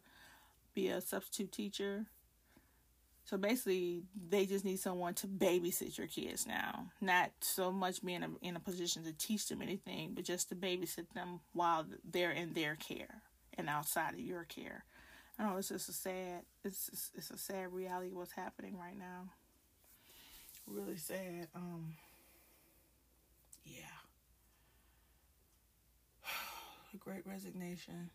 be 0.73 0.87
a 0.87 1.01
substitute 1.01 1.51
teacher. 1.51 2.05
So 3.31 3.37
basically, 3.37 4.03
they 4.29 4.45
just 4.45 4.65
need 4.65 4.81
someone 4.81 5.13
to 5.13 5.25
babysit 5.27 5.97
your 5.97 6.07
kids 6.07 6.45
now. 6.45 6.87
Not 6.99 7.31
so 7.39 7.71
much 7.71 8.03
being 8.03 8.23
in 8.23 8.23
a, 8.23 8.45
in 8.45 8.55
a 8.57 8.59
position 8.59 9.05
to 9.05 9.13
teach 9.13 9.47
them 9.47 9.61
anything, 9.61 10.11
but 10.13 10.25
just 10.25 10.49
to 10.49 10.55
babysit 10.55 11.05
them 11.15 11.39
while 11.53 11.85
they're 12.03 12.33
in 12.33 12.51
their 12.51 12.75
care 12.75 13.21
and 13.57 13.69
outside 13.69 14.15
of 14.15 14.19
your 14.19 14.43
care. 14.43 14.83
I 15.39 15.45
know 15.45 15.55
it's 15.55 15.69
just 15.69 15.87
a 15.87 15.93
sad, 15.93 16.41
it's 16.65 16.89
it's, 16.89 17.11
it's 17.15 17.29
a 17.29 17.37
sad 17.37 17.71
reality 17.71 18.09
what's 18.11 18.33
happening 18.33 18.77
right 18.77 18.99
now. 18.99 19.29
Really 20.67 20.97
sad. 20.97 21.47
Um. 21.55 21.93
Yeah 23.63 23.73
the 26.91 26.97
great 26.97 27.25
resignation 27.25 28.09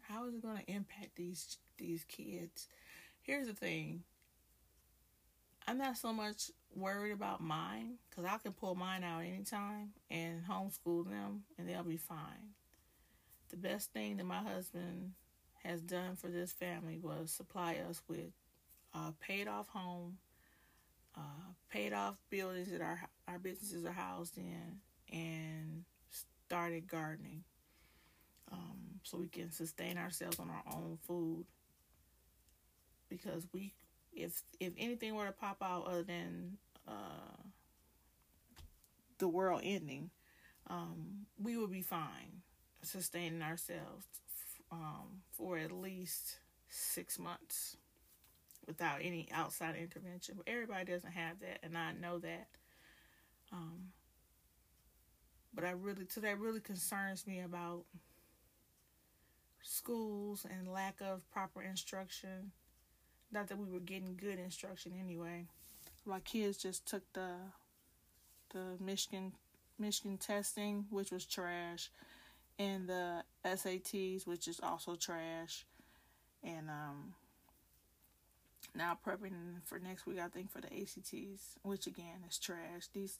how 0.00 0.26
is 0.26 0.34
it 0.34 0.40
going 0.42 0.56
to 0.56 0.72
impact 0.72 1.16
these 1.16 1.58
these 1.76 2.04
kids 2.04 2.68
here's 3.22 3.48
the 3.48 3.52
thing 3.52 4.04
i'm 5.66 5.78
not 5.78 5.96
so 5.96 6.12
much 6.12 6.50
worried 6.74 7.12
about 7.12 7.40
mine 7.40 7.94
because 8.08 8.24
i 8.24 8.36
can 8.38 8.52
pull 8.52 8.74
mine 8.74 9.02
out 9.02 9.20
anytime 9.20 9.90
and 10.10 10.42
homeschool 10.44 11.04
them 11.08 11.42
and 11.58 11.68
they'll 11.68 11.82
be 11.82 11.96
fine 11.96 12.52
the 13.50 13.56
best 13.56 13.92
thing 13.92 14.16
that 14.16 14.26
my 14.26 14.42
husband 14.42 15.12
has 15.64 15.80
done 15.80 16.16
for 16.16 16.28
this 16.28 16.52
family 16.52 16.98
was 17.02 17.30
supply 17.30 17.76
us 17.88 18.02
with 18.08 18.32
a 18.94 19.12
paid 19.20 19.48
off 19.48 19.68
home 19.68 20.18
uh, 21.16 21.52
paid 21.70 21.92
off 21.92 22.16
buildings 22.30 22.70
that 22.70 22.80
our 22.80 23.00
our 23.28 23.38
businesses 23.38 23.84
are 23.84 23.92
housed 23.92 24.36
in 24.36 24.80
and 25.12 25.84
started 26.48 26.86
gardening 26.86 27.42
um, 28.52 29.00
so 29.02 29.18
we 29.18 29.28
can 29.28 29.50
sustain 29.50 29.98
ourselves 29.98 30.38
on 30.38 30.50
our 30.50 30.74
own 30.74 30.98
food. 31.06 31.44
Because 33.08 33.46
we, 33.52 33.72
if 34.16 34.42
if 34.60 34.72
anything 34.78 35.14
were 35.14 35.26
to 35.26 35.32
pop 35.32 35.58
out 35.62 35.86
other 35.86 36.02
than 36.02 36.56
uh, 36.88 37.42
the 39.18 39.28
world 39.28 39.60
ending, 39.62 40.10
um, 40.68 41.26
we 41.40 41.56
would 41.56 41.70
be 41.70 41.82
fine 41.82 42.42
sustaining 42.82 43.42
ourselves 43.42 44.06
um, 44.70 45.22
for 45.32 45.58
at 45.58 45.72
least 45.72 46.38
six 46.68 47.18
months 47.18 47.76
without 48.66 48.98
any 49.02 49.28
outside 49.32 49.76
intervention. 49.76 50.34
But 50.36 50.48
everybody 50.52 50.84
doesn't 50.92 51.12
have 51.12 51.40
that, 51.40 51.60
and 51.62 51.76
I 51.76 51.92
know 51.92 52.18
that. 52.18 52.48
Um, 53.52 53.92
but 55.54 55.64
I 55.64 55.70
really, 55.70 56.06
so 56.08 56.20
that 56.20 56.38
really 56.38 56.60
concerns 56.60 57.26
me 57.26 57.40
about 57.40 57.84
schools 59.62 60.46
and 60.48 60.68
lack 60.68 61.00
of 61.00 61.28
proper 61.30 61.62
instruction 61.62 62.52
Not 63.32 63.48
that 63.48 63.58
we 63.58 63.70
were 63.70 63.80
getting 63.80 64.16
good 64.16 64.38
instruction 64.38 64.92
anyway. 64.98 65.46
My 66.04 66.20
kids 66.20 66.56
just 66.58 66.86
took 66.86 67.02
the 67.12 67.30
the 68.50 68.76
Michigan 68.80 69.32
Michigan 69.78 70.18
testing, 70.18 70.86
which 70.90 71.10
was 71.10 71.26
trash, 71.26 71.90
and 72.58 72.88
the 72.88 73.24
SATs, 73.44 74.26
which 74.26 74.48
is 74.48 74.60
also 74.62 74.94
trash, 74.96 75.64
and 76.42 76.70
um. 76.70 77.14
Now 78.74 78.98
prepping 79.06 79.62
for 79.64 79.78
next 79.78 80.04
week, 80.06 80.18
I 80.18 80.28
think 80.28 80.50
for 80.50 80.60
the 80.60 80.66
ACTs, 80.66 81.56
which 81.62 81.86
again 81.86 82.24
is 82.28 82.38
trash. 82.38 82.88
These 82.92 83.18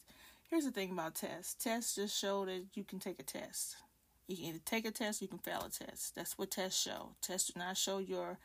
here's 0.50 0.64
the 0.64 0.70
thing 0.70 0.90
about 0.90 1.14
tests. 1.14 1.54
Tests 1.54 1.94
just 1.94 2.18
show 2.18 2.44
that 2.44 2.64
you 2.74 2.84
can 2.84 2.98
take 2.98 3.18
a 3.18 3.22
test. 3.22 3.76
You 4.26 4.36
can 4.36 4.44
either 4.46 4.60
take 4.64 4.84
a 4.84 4.90
test, 4.90 5.22
you 5.22 5.28
can 5.28 5.38
fail 5.38 5.66
a 5.66 5.70
test. 5.70 6.14
That's 6.14 6.36
what 6.36 6.50
tests 6.50 6.82
show. 6.82 7.10
Tests 7.22 7.52
do 7.52 7.58
not 7.58 7.76
show 7.76 7.98
your 7.98 8.38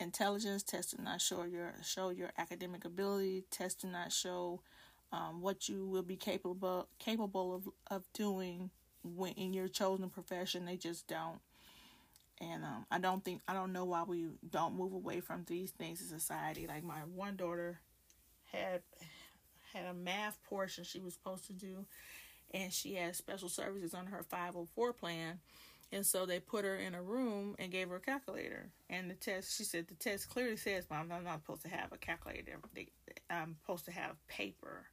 intelligence. 0.00 0.62
Tests 0.62 0.92
do 0.94 1.02
not 1.02 1.20
show 1.20 1.44
your 1.44 1.74
show 1.82 2.10
your 2.10 2.30
academic 2.38 2.84
ability. 2.84 3.44
Tests 3.50 3.82
do 3.82 3.88
not 3.88 4.12
show 4.12 4.60
um, 5.12 5.40
what 5.40 5.68
you 5.68 5.86
will 5.86 6.02
be 6.02 6.16
capable 6.16 6.88
capable 6.98 7.54
of 7.54 7.68
of 7.90 8.04
doing 8.12 8.70
when 9.02 9.32
in 9.32 9.52
your 9.52 9.68
chosen 9.68 10.10
profession. 10.10 10.64
They 10.64 10.76
just 10.76 11.06
don't. 11.06 11.40
And 12.40 12.64
um, 12.64 12.86
I 12.90 12.98
don't 12.98 13.24
think 13.24 13.42
I 13.46 13.54
don't 13.54 13.72
know 13.72 13.84
why 13.84 14.02
we 14.02 14.26
don't 14.50 14.76
move 14.76 14.92
away 14.92 15.20
from 15.20 15.44
these 15.46 15.70
things 15.70 16.00
in 16.00 16.06
society. 16.08 16.66
Like 16.66 16.82
my 16.82 17.00
one 17.14 17.36
daughter 17.36 17.78
had 18.52 18.82
had 19.72 19.86
a 19.86 19.94
math 19.94 20.42
portion 20.44 20.84
she 20.84 21.00
was 21.00 21.14
supposed 21.14 21.46
to 21.46 21.52
do, 21.52 21.86
and 22.52 22.72
she 22.72 22.94
had 22.94 23.14
special 23.14 23.48
services 23.48 23.94
on 23.94 24.06
her 24.06 24.22
504 24.22 24.92
plan. 24.92 25.38
And 25.94 26.04
so 26.04 26.26
they 26.26 26.40
put 26.40 26.64
her 26.64 26.74
in 26.74 26.92
a 26.92 27.00
room 27.00 27.54
and 27.56 27.70
gave 27.70 27.88
her 27.88 27.96
a 27.96 28.00
calculator. 28.00 28.68
And 28.90 29.08
the 29.08 29.14
test, 29.14 29.56
she 29.56 29.62
said, 29.62 29.86
the 29.86 29.94
test 29.94 30.28
clearly 30.28 30.56
says, 30.56 30.88
Mom, 30.90 31.12
I'm 31.12 31.22
not 31.22 31.42
supposed 31.42 31.62
to 31.62 31.68
have 31.68 31.92
a 31.92 31.96
calculator. 31.96 32.58
I'm 33.30 33.54
supposed 33.62 33.84
to 33.84 33.92
have 33.92 34.16
paper. 34.26 34.86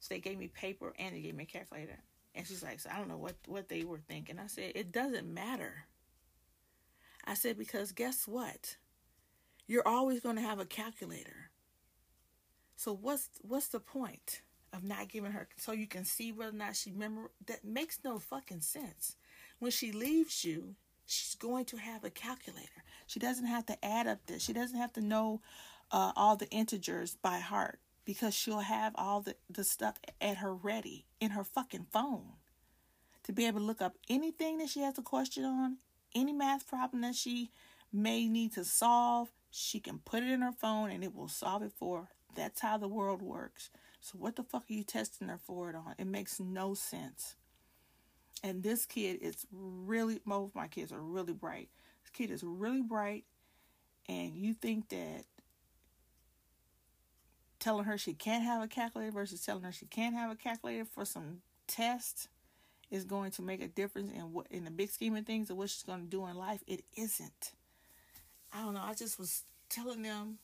So 0.00 0.14
they 0.14 0.20
gave 0.20 0.38
me 0.38 0.48
paper 0.48 0.94
and 0.98 1.14
they 1.14 1.20
gave 1.20 1.34
me 1.34 1.44
a 1.44 1.46
calculator. 1.46 1.98
And 2.34 2.46
she's 2.46 2.62
like, 2.62 2.80
so 2.80 2.88
I 2.90 2.96
don't 2.96 3.08
know 3.08 3.18
what, 3.18 3.34
what 3.46 3.68
they 3.68 3.84
were 3.84 4.00
thinking. 4.08 4.38
I 4.38 4.46
said, 4.46 4.72
it 4.74 4.92
doesn't 4.92 5.32
matter. 5.32 5.84
I 7.26 7.34
said, 7.34 7.58
because 7.58 7.92
guess 7.92 8.26
what? 8.26 8.78
You're 9.66 9.86
always 9.86 10.20
going 10.20 10.36
to 10.36 10.42
have 10.42 10.58
a 10.58 10.64
calculator. 10.64 11.50
So 12.76 12.94
what's 12.94 13.28
what's 13.42 13.68
the 13.68 13.80
point? 13.80 14.40
of 14.72 14.84
not 14.84 15.08
giving 15.08 15.32
her 15.32 15.48
so 15.56 15.72
you 15.72 15.86
can 15.86 16.04
see 16.04 16.32
whether 16.32 16.50
or 16.50 16.58
not 16.58 16.76
she 16.76 16.92
remember 16.92 17.30
that 17.46 17.64
makes 17.64 18.00
no 18.04 18.18
fucking 18.18 18.60
sense. 18.60 19.16
When 19.58 19.70
she 19.70 19.92
leaves 19.92 20.44
you, 20.44 20.74
she's 21.06 21.34
going 21.34 21.64
to 21.66 21.76
have 21.76 22.04
a 22.04 22.10
calculator. 22.10 22.84
She 23.06 23.18
doesn't 23.18 23.46
have 23.46 23.66
to 23.66 23.84
add 23.84 24.06
up 24.06 24.26
this. 24.26 24.42
She 24.42 24.52
doesn't 24.52 24.78
have 24.78 24.92
to 24.94 25.00
know 25.00 25.40
uh, 25.90 26.12
all 26.16 26.36
the 26.36 26.48
integers 26.50 27.16
by 27.22 27.38
heart 27.38 27.78
because 28.04 28.34
she'll 28.34 28.60
have 28.60 28.92
all 28.96 29.20
the, 29.20 29.36
the 29.48 29.64
stuff 29.64 29.98
at 30.20 30.38
her 30.38 30.54
ready 30.54 31.06
in 31.20 31.30
her 31.30 31.44
fucking 31.44 31.86
phone 31.92 32.34
to 33.24 33.32
be 33.32 33.46
able 33.46 33.60
to 33.60 33.66
look 33.66 33.82
up 33.82 33.96
anything 34.08 34.58
that 34.58 34.68
she 34.68 34.80
has 34.80 34.98
a 34.98 35.02
question 35.02 35.44
on, 35.44 35.78
any 36.14 36.32
math 36.32 36.68
problem 36.68 37.02
that 37.02 37.14
she 37.14 37.50
may 37.92 38.28
need 38.28 38.52
to 38.52 38.64
solve. 38.64 39.32
She 39.50 39.80
can 39.80 39.98
put 39.98 40.22
it 40.22 40.30
in 40.30 40.42
her 40.42 40.52
phone 40.52 40.90
and 40.90 41.02
it 41.02 41.14
will 41.14 41.28
solve 41.28 41.62
it 41.62 41.72
for 41.76 42.02
her. 42.02 42.08
That's 42.34 42.60
how 42.60 42.76
the 42.76 42.88
world 42.88 43.22
works. 43.22 43.70
So 44.00 44.18
what 44.18 44.36
the 44.36 44.44
fuck 44.44 44.64
are 44.70 44.72
you 44.72 44.84
testing 44.84 45.28
her 45.28 45.38
for 45.38 45.70
it 45.70 45.76
on? 45.76 45.94
It 45.98 46.06
makes 46.06 46.38
no 46.38 46.74
sense. 46.74 47.34
And 48.42 48.62
this 48.62 48.86
kid 48.86 49.18
is 49.22 49.46
really 49.50 50.20
both 50.24 50.54
my 50.54 50.68
kids 50.68 50.92
are 50.92 51.00
really 51.00 51.32
bright. 51.32 51.68
This 52.02 52.10
kid 52.10 52.30
is 52.30 52.42
really 52.44 52.82
bright 52.82 53.24
and 54.08 54.36
you 54.36 54.54
think 54.54 54.88
that 54.90 55.24
telling 57.58 57.84
her 57.84 57.98
she 57.98 58.14
can't 58.14 58.44
have 58.44 58.62
a 58.62 58.68
calculator 58.68 59.10
versus 59.10 59.40
telling 59.44 59.64
her 59.64 59.72
she 59.72 59.86
can't 59.86 60.14
have 60.14 60.30
a 60.30 60.36
calculator 60.36 60.84
for 60.84 61.04
some 61.04 61.38
test 61.66 62.28
is 62.90 63.04
going 63.04 63.32
to 63.32 63.42
make 63.42 63.60
a 63.60 63.66
difference 63.66 64.12
in 64.12 64.32
what 64.32 64.46
in 64.50 64.64
the 64.64 64.70
big 64.70 64.90
scheme 64.90 65.16
of 65.16 65.26
things 65.26 65.50
of 65.50 65.56
what 65.56 65.70
she's 65.70 65.82
going 65.82 66.02
to 66.02 66.06
do 66.06 66.24
in 66.26 66.36
life. 66.36 66.62
It 66.66 66.84
isn't. 66.96 67.52
I 68.52 68.62
don't 68.62 68.74
know. 68.74 68.82
I 68.82 68.94
just 68.94 69.18
was 69.18 69.42
telling 69.68 70.02
them, 70.02 70.38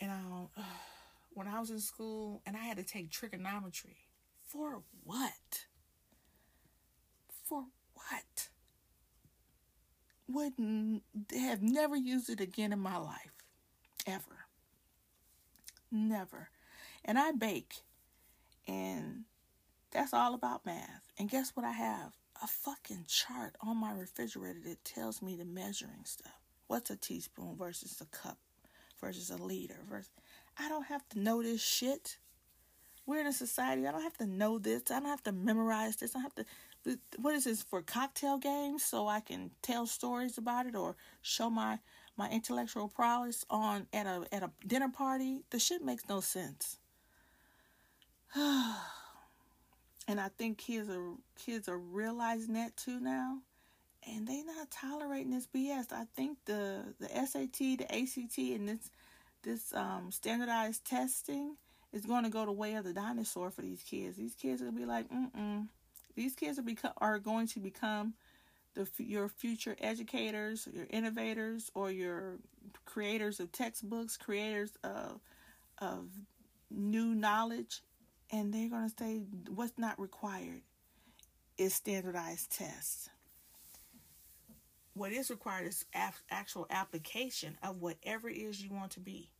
and 0.00 0.10
I 0.10 0.18
don't. 0.28 0.48
When 1.34 1.48
I 1.48 1.60
was 1.60 1.70
in 1.70 1.80
school 1.80 2.42
and 2.44 2.54
I 2.54 2.60
had 2.60 2.76
to 2.76 2.82
take 2.82 3.10
trigonometry. 3.10 3.96
For 4.44 4.82
what? 5.02 5.64
For 7.52 7.64
what? 7.92 8.48
Would 10.26 10.54
have 11.38 11.60
never 11.60 11.94
used 11.94 12.30
it 12.30 12.40
again 12.40 12.72
in 12.72 12.78
my 12.78 12.96
life. 12.96 13.34
Ever. 14.06 14.46
Never. 15.90 16.48
And 17.04 17.18
I 17.18 17.32
bake. 17.32 17.74
And 18.66 19.24
that's 19.90 20.14
all 20.14 20.32
about 20.32 20.64
math. 20.64 21.02
And 21.18 21.28
guess 21.28 21.50
what 21.50 21.66
I 21.66 21.72
have? 21.72 22.14
A 22.42 22.46
fucking 22.46 23.04
chart 23.06 23.54
on 23.60 23.76
my 23.76 23.92
refrigerator 23.92 24.60
that 24.64 24.82
tells 24.82 25.20
me 25.20 25.36
the 25.36 25.44
measuring 25.44 26.06
stuff. 26.06 26.40
What's 26.68 26.88
a 26.88 26.96
teaspoon 26.96 27.56
versus 27.58 28.00
a 28.00 28.06
cup 28.16 28.38
versus 28.98 29.28
a 29.28 29.36
liter 29.36 29.80
versus 29.90 30.10
I 30.58 30.70
don't 30.70 30.86
have 30.86 31.06
to 31.10 31.18
know 31.18 31.42
this 31.42 31.62
shit. 31.62 32.16
We're 33.04 33.20
in 33.20 33.26
a 33.26 33.32
society. 33.32 33.86
I 33.86 33.92
don't 33.92 34.02
have 34.02 34.16
to 34.18 34.26
know 34.26 34.58
this. 34.58 34.84
I 34.90 35.00
don't 35.00 35.08
have 35.10 35.24
to 35.24 35.32
memorize 35.32 35.96
this. 35.96 36.14
I 36.14 36.20
don't 36.20 36.22
have 36.22 36.34
to. 36.36 36.46
What 37.18 37.34
is 37.34 37.44
this 37.44 37.62
for 37.62 37.82
cocktail 37.82 38.38
games 38.38 38.82
so 38.82 39.06
I 39.06 39.20
can 39.20 39.50
tell 39.62 39.86
stories 39.86 40.38
about 40.38 40.66
it 40.66 40.74
or 40.74 40.96
show 41.22 41.48
my 41.48 41.78
my 42.16 42.28
intellectual 42.28 42.88
prowess 42.88 43.44
on 43.48 43.86
at 43.92 44.06
a 44.06 44.26
at 44.32 44.42
a 44.42 44.50
dinner 44.66 44.88
party? 44.88 45.42
The 45.50 45.58
shit 45.58 45.82
makes 45.84 46.08
no 46.08 46.20
sense. 46.20 46.78
and 48.34 50.20
I 50.20 50.28
think 50.38 50.58
kids 50.58 50.88
are 50.88 51.14
kids 51.36 51.68
are 51.68 51.78
realizing 51.78 52.54
that 52.54 52.76
too 52.76 52.98
now, 52.98 53.38
and 54.06 54.26
they're 54.26 54.44
not 54.44 54.70
tolerating 54.70 55.30
this 55.30 55.46
BS. 55.46 55.92
I 55.92 56.04
think 56.16 56.38
the 56.46 56.94
the 56.98 57.08
SAT, 57.08 57.78
the 57.78 57.86
ACT, 57.90 58.38
and 58.38 58.68
this 58.68 58.90
this 59.42 59.72
um, 59.74 60.10
standardized 60.10 60.84
testing 60.84 61.56
is 61.92 62.06
going 62.06 62.24
to 62.24 62.30
go 62.30 62.44
the 62.44 62.52
way 62.52 62.74
of 62.74 62.84
the 62.84 62.92
dinosaur 62.92 63.50
for 63.50 63.62
these 63.62 63.82
kids. 63.82 64.16
These 64.16 64.34
kids 64.34 64.62
are 64.62 64.66
going 64.66 64.76
to 64.76 64.80
be 64.80 64.86
like, 64.86 65.10
mm-mm. 65.10 65.66
These 66.14 66.34
kids 66.34 66.58
are, 66.58 66.62
beco- 66.62 66.92
are 66.98 67.18
going 67.18 67.46
to 67.48 67.60
become 67.60 68.14
the 68.74 68.88
your 68.98 69.28
future 69.28 69.76
educators, 69.80 70.68
your 70.72 70.86
innovators, 70.90 71.70
or 71.74 71.90
your 71.90 72.38
creators 72.84 73.40
of 73.40 73.52
textbooks, 73.52 74.16
creators 74.16 74.72
of 74.84 75.20
of 75.78 76.08
new 76.70 77.14
knowledge, 77.14 77.82
and 78.30 78.52
they're 78.52 78.70
going 78.70 78.88
to 78.88 78.94
say 78.98 79.22
what's 79.48 79.78
not 79.78 79.98
required 80.00 80.62
is 81.58 81.74
standardized 81.74 82.50
tests 82.50 83.10
what 84.94 85.12
is 85.12 85.30
required 85.30 85.66
is 85.66 85.84
actual 86.30 86.66
application 86.70 87.56
of 87.62 87.80
whatever 87.80 88.28
it 88.28 88.36
is 88.36 88.62
you 88.62 88.70
want 88.70 88.92
to 88.92 89.00
be. 89.00 89.30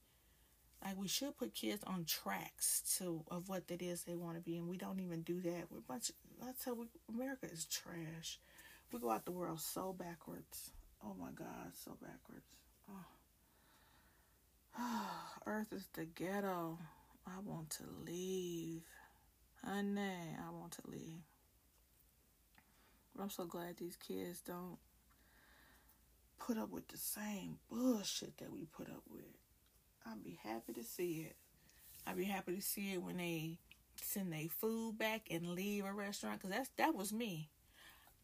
Like 0.85 0.97
we 0.97 1.07
should 1.07 1.37
put 1.37 1.55
kids 1.55 1.83
on 1.87 2.05
tracks 2.05 2.83
to 2.99 3.23
of 3.31 3.49
what 3.49 3.69
that 3.69 3.83
is 3.83 4.03
they 4.03 4.17
want 4.17 4.37
to 4.37 4.43
be, 4.43 4.57
and 4.57 4.69
we 4.69 4.77
don't 4.77 5.01
even 5.01 5.23
do 5.23 5.41
that. 5.41 5.67
We're 5.71 5.81
bunch. 5.81 6.11
That's 6.45 6.65
how 6.65 6.75
we. 6.75 6.87
America 7.09 7.47
is 7.51 7.65
trash. 7.67 8.41
We 8.93 8.99
go 8.99 9.11
out 9.11 9.25
the 9.25 9.33
world 9.33 9.61
so 9.61 9.93
backwards. 9.93 10.73
Oh 11.05 11.15
my 11.19 11.31
God, 11.35 11.73
so 11.73 11.97
backwards. 12.01 12.47
Oh. 12.91 13.05
Earth 15.47 15.73
is 15.73 15.87
the 15.95 16.05
ghetto. 16.05 16.79
I 17.27 17.39
want 17.45 17.71
to 17.71 17.85
leave. 18.05 18.83
Honey, 19.65 20.01
I 20.01 20.51
want 20.51 20.73
to 20.73 20.83
leave. 20.91 21.23
But 23.15 23.23
I'm 23.23 23.31
so 23.31 23.45
glad 23.45 23.77
these 23.77 23.97
kids 23.97 24.41
don't 24.41 24.79
put 26.39 26.59
up 26.59 26.71
with 26.71 26.89
the 26.89 26.99
same 26.99 27.59
bullshit 27.71 28.39
that 28.39 28.53
we 28.53 28.65
put 28.65 28.89
up 28.89 29.03
with. 29.09 29.23
I'd 30.07 30.25
be 30.25 30.39
happy 30.43 30.73
to 30.75 30.85
see 30.85 31.27
it. 31.29 31.37
I'd 32.07 32.17
be 32.17 32.25
happy 32.25 32.57
to 32.57 32.63
see 32.63 32.95
it 32.95 33.03
when 33.03 33.19
they 33.19 33.59
send 33.97 34.33
their 34.33 34.49
food 34.49 34.99
back 34.99 35.29
and 35.31 35.51
leave 35.51 35.85
a 35.85 35.93
restaurant 35.93 36.41
because 36.41 36.57
that's 36.57 36.71
that 36.77 36.95
was 36.95 37.13
me. 37.13 37.49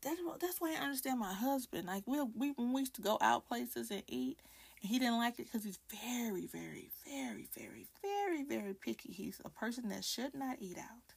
That's 0.02 0.20
that's 0.40 0.60
why 0.60 0.74
I 0.78 0.82
understand 0.82 1.20
my 1.20 1.32
husband. 1.32 1.86
Like 1.86 2.04
we 2.06 2.20
we 2.22 2.50
when 2.52 2.72
we 2.72 2.80
used 2.82 2.94
to 2.94 3.02
go 3.02 3.18
out 3.20 3.48
places 3.48 3.90
and 3.90 4.02
eat, 4.08 4.38
and 4.82 4.90
he 4.90 4.98
didn't 4.98 5.18
like 5.18 5.38
it 5.38 5.46
because 5.46 5.64
he's 5.64 5.78
very 5.90 6.46
very 6.46 6.90
very 7.06 7.48
very 7.56 7.86
very 8.02 8.44
very 8.44 8.74
picky. 8.74 9.12
He's 9.12 9.40
a 9.44 9.48
person 9.48 9.88
that 9.90 10.04
should 10.04 10.34
not 10.34 10.56
eat 10.60 10.78
out, 10.78 11.14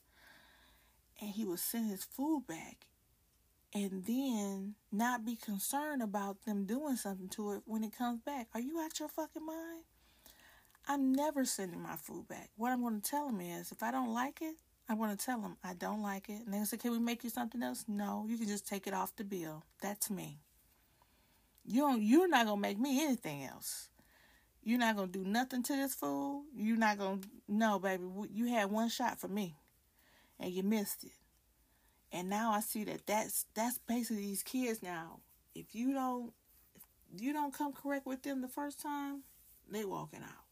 and 1.20 1.32
he 1.32 1.46
would 1.46 1.60
send 1.60 1.90
his 1.90 2.04
food 2.04 2.46
back, 2.48 2.86
and 3.74 4.04
then 4.06 4.76
not 4.92 5.26
be 5.26 5.36
concerned 5.36 6.02
about 6.02 6.46
them 6.46 6.66
doing 6.66 6.96
something 6.98 7.30
to 7.30 7.52
it 7.54 7.62
when 7.66 7.84
it 7.84 7.98
comes 7.98 8.20
back. 8.22 8.48
Are 8.54 8.62
you 8.62 8.80
out 8.80 9.00
your 9.00 9.10
fucking 9.10 9.46
mind? 9.46 9.84
I'm 10.88 11.14
never 11.14 11.46
sending 11.46 11.82
my 11.82 11.96
food 11.96 12.28
back. 12.28 12.50
What 12.58 12.72
I'm 12.72 12.82
going 12.82 13.00
to 13.02 13.10
tell 13.10 13.28
them 13.28 13.42
is 13.42 13.72
if 13.72 13.84
I 13.84 13.92
don't 13.92 14.14
like 14.14 14.42
it, 14.42 14.56
I'm 14.90 14.98
going 14.98 15.16
to 15.16 15.26
tell 15.26 15.40
them 15.40 15.58
I 15.64 15.74
don't 15.74 16.02
like 16.02 16.30
it. 16.30 16.42
And 16.46 16.54
they 16.54 16.64
say, 16.66 16.78
Can 16.78 16.92
we 16.92 17.00
make 17.00 17.24
you 17.24 17.30
something 17.30 17.62
else? 17.62 17.86
No, 17.88 18.26
you 18.28 18.38
can 18.38 18.48
just 18.48 18.68
take 18.68 18.88
it 18.88 18.94
off 18.94 19.16
the 19.16 19.24
bill. 19.24 19.64
That's 19.82 20.10
me. 20.10 20.40
You 21.64 21.82
don't, 21.82 22.02
you're 22.02 22.28
not 22.28 22.46
going 22.46 22.58
to 22.58 22.62
make 22.62 22.80
me 22.80 23.04
anything 23.04 23.44
else. 23.44 23.90
You're 24.64 24.80
not 24.80 24.96
gonna 24.96 25.08
do 25.08 25.24
nothing 25.24 25.64
to 25.64 25.76
this 25.76 25.96
fool. 25.96 26.44
You're 26.56 26.78
not 26.78 26.98
gonna 27.00 27.22
no, 27.48 27.80
baby. 27.80 28.04
You 28.32 28.48
had 28.48 28.70
one 28.70 28.90
shot 28.90 29.20
for 29.20 29.28
me, 29.28 29.56
and 30.40 30.52
you 30.52 30.62
missed 30.62 31.04
it. 31.04 31.12
And 32.12 32.30
now 32.30 32.52
I 32.52 32.60
see 32.60 32.84
that 32.84 33.08
that's 33.08 33.46
that's 33.56 33.80
basically 33.80 34.22
these 34.24 34.44
kids 34.44 34.84
now. 34.84 35.20
If 35.56 35.74
you 35.74 35.94
don't, 35.94 36.32
if 36.76 37.22
you 37.22 37.34
don't 37.34 37.54
come 37.54 37.74
correct 37.74 38.06
with 38.06 38.22
them 38.22 38.42
the 38.42 38.48
first 38.48 38.80
time, 38.80 39.24
they 39.70 39.84
walking 39.84 40.22
out. 40.22 40.51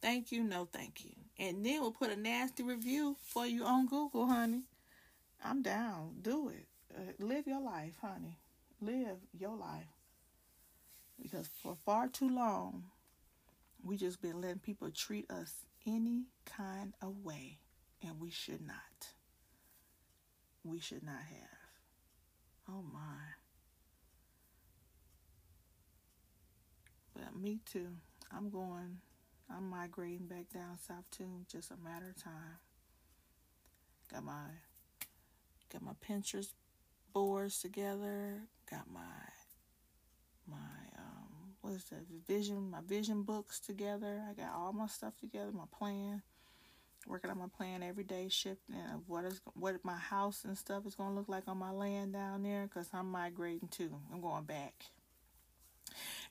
Thank 0.00 0.30
you, 0.32 0.44
no 0.44 0.68
thank 0.72 1.04
you. 1.04 1.12
And 1.38 1.64
then 1.64 1.80
we'll 1.80 1.92
put 1.92 2.10
a 2.10 2.16
nasty 2.16 2.62
review 2.62 3.16
for 3.20 3.46
you 3.46 3.64
on 3.64 3.86
Google, 3.86 4.26
honey. 4.26 4.62
I'm 5.44 5.62
down. 5.62 6.16
Do 6.22 6.48
it. 6.48 6.66
Uh, 6.94 7.12
live 7.18 7.46
your 7.46 7.60
life, 7.60 7.94
honey. 8.00 8.38
Live 8.80 9.18
your 9.32 9.56
life. 9.56 9.86
Because 11.20 11.48
for 11.62 11.76
far 11.84 12.08
too 12.08 12.28
long, 12.28 12.84
we 13.82 13.96
just 13.96 14.20
been 14.20 14.40
letting 14.40 14.58
people 14.58 14.90
treat 14.90 15.30
us 15.30 15.52
any 15.86 16.24
kind 16.44 16.94
of 17.02 17.24
way, 17.24 17.58
and 18.02 18.20
we 18.20 18.30
should 18.30 18.60
not. 18.66 19.08
We 20.64 20.80
should 20.80 21.02
not 21.02 21.22
have. 21.28 21.58
Oh 22.68 22.84
my. 22.92 23.18
But 27.14 27.36
me 27.36 27.60
too. 27.64 27.88
I'm 28.30 28.50
going, 28.50 28.98
I'm 29.50 29.70
migrating 29.70 30.26
back 30.26 30.50
down 30.52 30.78
south 30.86 31.04
too. 31.10 31.44
Just 31.50 31.70
a 31.70 31.76
matter 31.76 32.14
of 32.16 32.22
time. 32.22 32.58
Got 34.12 34.24
my, 34.24 34.44
got 35.72 35.82
my 35.82 35.92
Pinterest 36.06 36.52
boards 37.12 37.60
together. 37.60 38.42
Got 38.70 38.90
my, 38.92 39.00
my 40.46 40.56
um 40.98 41.54
what 41.60 41.72
is 41.74 41.84
that 41.84 42.00
vision 42.26 42.70
my 42.70 42.80
vision 42.86 43.22
books 43.22 43.60
together 43.60 44.22
i 44.28 44.32
got 44.32 44.54
all 44.54 44.72
my 44.72 44.86
stuff 44.86 45.16
together 45.18 45.50
my 45.52 45.64
plan 45.76 46.22
working 47.06 47.30
on 47.30 47.38
my 47.38 47.48
plan 47.56 47.82
every 47.82 48.04
day 48.04 48.28
shifting 48.28 48.76
of 48.94 49.00
what 49.06 49.24
is 49.24 49.40
what 49.54 49.76
my 49.84 49.96
house 49.96 50.44
and 50.44 50.56
stuff 50.56 50.86
is 50.86 50.94
to 50.94 51.02
look 51.02 51.28
like 51.28 51.44
on 51.46 51.58
my 51.58 51.70
land 51.70 52.12
down 52.12 52.42
there 52.42 52.64
because 52.64 52.88
i'm 52.92 53.10
migrating 53.10 53.68
too 53.68 53.90
i'm 54.12 54.20
going 54.20 54.44
back 54.44 54.84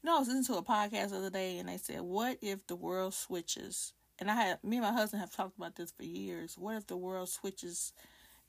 you 0.01 0.08
know 0.08 0.15
i 0.15 0.19
was 0.19 0.27
listening 0.27 0.45
to 0.45 0.56
a 0.56 0.63
podcast 0.63 1.10
the 1.10 1.17
other 1.17 1.30
day 1.30 1.58
and 1.58 1.69
they 1.69 1.77
said 1.77 2.01
what 2.01 2.38
if 2.41 2.65
the 2.67 2.75
world 2.75 3.13
switches 3.13 3.93
and 4.19 4.30
i 4.30 4.36
had 4.36 4.63
me 4.63 4.77
and 4.77 4.86
my 4.86 4.91
husband 4.91 5.21
have 5.21 5.32
talked 5.32 5.58
about 5.58 5.75
this 5.75 5.91
for 5.91 6.03
years 6.03 6.58
what 6.58 6.75
if 6.75 6.88
the 6.88 6.97
world 6.97 7.30
switches 7.30 7.93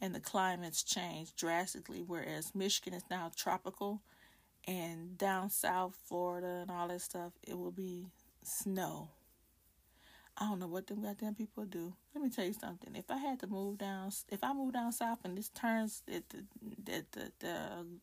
and 0.00 0.14
the 0.14 0.20
climates 0.20 0.82
change 0.82 1.34
drastically 1.36 2.02
whereas 2.06 2.54
michigan 2.54 2.94
is 2.94 3.04
now 3.10 3.30
tropical 3.36 4.02
and 4.68 5.16
down 5.16 5.48
south 5.48 5.96
Florida 6.06 6.58
and 6.62 6.70
all 6.70 6.88
that 6.88 7.00
stuff, 7.00 7.32
it 7.42 7.56
will 7.58 7.72
be 7.72 8.06
snow. 8.44 9.08
I 10.40 10.44
don't 10.44 10.60
know 10.60 10.68
what 10.68 10.86
them 10.86 11.02
goddamn 11.02 11.34
people 11.34 11.64
do. 11.64 11.92
Let 12.14 12.22
me 12.22 12.30
tell 12.30 12.44
you 12.44 12.52
something. 12.52 12.94
If 12.94 13.10
I 13.10 13.16
had 13.16 13.40
to 13.40 13.48
move 13.48 13.78
down, 13.78 14.12
if 14.28 14.44
I 14.44 14.52
move 14.52 14.72
down 14.72 14.92
south 14.92 15.18
and 15.24 15.36
this 15.36 15.48
turns, 15.48 16.02
that 16.06 16.28
the, 16.28 16.44
the, 16.84 17.32
the, 17.40 17.50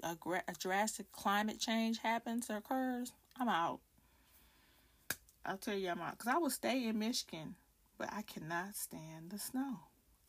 a, 0.04 0.18
a 0.48 0.54
drastic 0.60 1.12
climate 1.14 1.60
change 1.60 2.00
happens 2.00 2.50
or 2.50 2.58
occurs, 2.58 3.14
I'm 3.40 3.48
out. 3.48 3.80
I'll 5.46 5.58
tell 5.58 5.78
you 5.78 5.90
I'm 5.90 6.02
out. 6.02 6.18
Because 6.18 6.34
I 6.34 6.38
will 6.38 6.50
stay 6.50 6.86
in 6.88 7.00
Michigan, 7.00 7.56
but 7.98 8.10
I 8.12 8.22
cannot 8.24 8.76
stand 8.76 9.30
the 9.30 9.40
snow. 9.40 9.78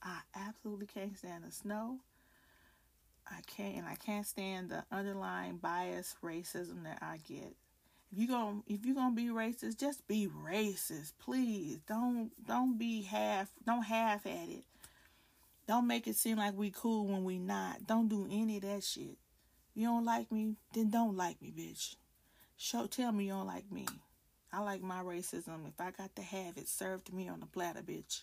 I 0.01 0.21
absolutely 0.37 0.87
can't 0.87 1.19
stand 1.19 1.43
the 1.43 1.51
snow. 1.51 1.99
I 3.29 3.41
can't 3.49 3.79
and 3.79 3.87
I 3.87 3.97
can't 3.97 4.27
stand 4.27 4.71
the 4.71 4.85
underlying 4.93 5.57
bias 5.57 6.15
racism 6.23 6.85
that 6.85 6.99
I 7.03 7.19
get. 7.27 7.57
If 8.13 8.19
you 8.19 8.29
going 8.29 8.63
if 8.67 8.85
you're 8.85 8.95
gonna 8.95 9.15
be 9.15 9.27
racist, 9.27 9.79
just 9.79 10.07
be 10.07 10.29
racist, 10.29 11.13
please. 11.19 11.79
Don't 11.87 12.31
don't 12.47 12.79
be 12.79 13.03
half 13.03 13.51
don't 13.65 13.83
half 13.83 14.27
at 14.27 14.49
it. 14.49 14.65
Don't 15.67 15.87
make 15.87 16.07
it 16.07 16.17
seem 16.17 16.39
like 16.39 16.55
we 16.55 16.71
cool 16.71 17.07
when 17.07 17.25
we 17.25 17.39
not. 17.39 17.87
Don't 17.87 18.09
do 18.09 18.29
any 18.31 18.57
of 18.57 18.63
that 18.63 18.85
shit. 18.85 19.19
You 19.75 19.87
don't 19.87 20.05
like 20.05 20.31
me, 20.31 20.55
then 20.73 20.91
don't 20.91 21.17
like 21.17 21.43
me, 21.43 21.53
bitch. 21.57 21.97
Show 22.57 22.87
tell 22.87 23.13
me 23.13 23.27
you 23.27 23.33
don't 23.33 23.47
like 23.47 23.71
me. 23.71 23.87
I 24.53 24.61
like 24.61 24.83
my 24.83 25.03
racism. 25.03 25.67
If 25.69 25.79
I 25.81 25.91
got 25.91 26.15
to 26.17 26.23
have 26.23 26.57
it 26.57 26.69
served 26.69 27.07
to 27.07 27.15
me 27.15 27.29
on 27.29 27.43
a 27.43 27.47
platter, 27.47 27.83
bitch. 27.83 28.23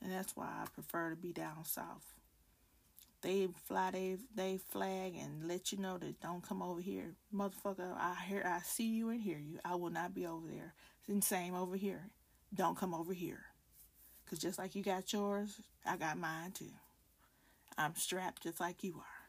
And 0.00 0.12
that's 0.12 0.36
why 0.36 0.46
I 0.46 0.66
prefer 0.72 1.10
to 1.10 1.16
be 1.16 1.32
down 1.32 1.64
south 1.64 2.11
they 3.22 3.48
fly 3.66 3.90
they 3.92 4.16
they 4.34 4.58
flag 4.70 5.14
and 5.16 5.48
let 5.48 5.72
you 5.72 5.78
know 5.78 5.96
that 5.98 6.20
don't 6.20 6.46
come 6.46 6.60
over 6.60 6.80
here, 6.80 7.14
motherfucker. 7.34 7.96
I 7.96 8.16
hear 8.26 8.42
I 8.44 8.60
see 8.64 8.88
you 8.88 9.10
and 9.10 9.20
hear 9.20 9.38
you. 9.38 9.58
I 9.64 9.76
will 9.76 9.90
not 9.90 10.14
be 10.14 10.26
over 10.26 10.46
there. 10.48 10.74
Same 11.20 11.54
over 11.54 11.76
here. 11.76 12.08
Don't 12.54 12.76
come 12.76 12.94
over 12.94 13.12
here, 13.12 13.40
cause 14.28 14.38
just 14.38 14.58
like 14.58 14.74
you 14.74 14.82
got 14.82 15.12
yours, 15.12 15.60
I 15.86 15.96
got 15.96 16.18
mine 16.18 16.52
too. 16.52 16.72
I'm 17.78 17.94
strapped 17.96 18.42
just 18.42 18.60
like 18.60 18.84
you 18.84 18.94
are. 18.98 19.22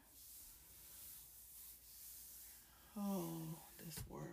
Oh, 3.02 3.58
this 3.86 4.00
world. 4.10 4.24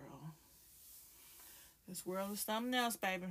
This 1.88 2.04
world 2.06 2.32
is 2.32 2.40
something 2.40 2.74
else, 2.74 2.96
baby. 2.96 3.26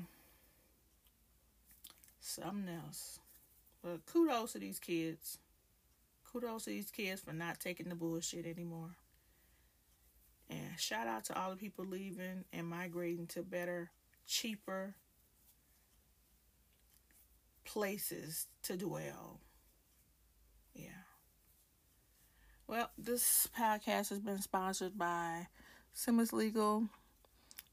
Something 2.19 2.69
else. 2.85 3.19
But 3.81 4.05
kudos 4.05 4.53
to 4.53 4.59
these 4.59 4.79
kids 4.79 5.37
kudos 6.31 6.65
to 6.65 6.69
these 6.69 6.91
kids 6.91 7.21
for 7.21 7.33
not 7.33 7.59
taking 7.59 7.89
the 7.89 7.95
bullshit 7.95 8.45
anymore. 8.45 8.95
And 10.49 10.79
shout 10.79 11.07
out 11.07 11.25
to 11.25 11.39
all 11.39 11.51
the 11.51 11.55
people 11.55 11.85
leaving 11.85 12.45
and 12.51 12.67
migrating 12.67 13.27
to 13.27 13.43
better, 13.43 13.91
cheaper 14.25 14.95
places 17.65 18.47
to 18.63 18.75
dwell. 18.75 19.39
Yeah. 20.73 21.05
Well, 22.67 22.89
this 22.97 23.47
podcast 23.57 24.09
has 24.09 24.19
been 24.19 24.41
sponsored 24.41 24.97
by 24.97 25.47
Simmons 25.93 26.33
Legal, 26.33 26.87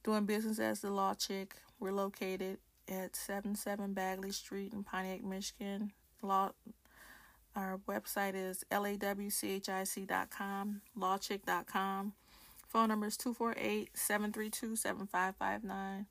doing 0.04 0.26
business 0.26 0.58
as 0.58 0.80
the 0.80 0.90
Law 0.90 1.14
Chic. 1.18 1.54
We're 1.78 1.92
located 1.92 2.58
at 2.88 3.16
77 3.16 3.92
Bagley 3.94 4.32
Street 4.32 4.72
in 4.72 4.84
Pontiac, 4.84 5.22
Michigan. 5.22 5.92
Law 6.22 6.52
our 7.56 7.80
website 7.88 8.34
is 8.34 8.64
lawchic.com, 8.70 9.22
lawchick.com. 10.98 12.12
Phone 12.68 12.88
number 12.88 13.06
is 13.06 13.16
248 13.16 13.90
732 13.94 14.76
7559. 14.76 16.06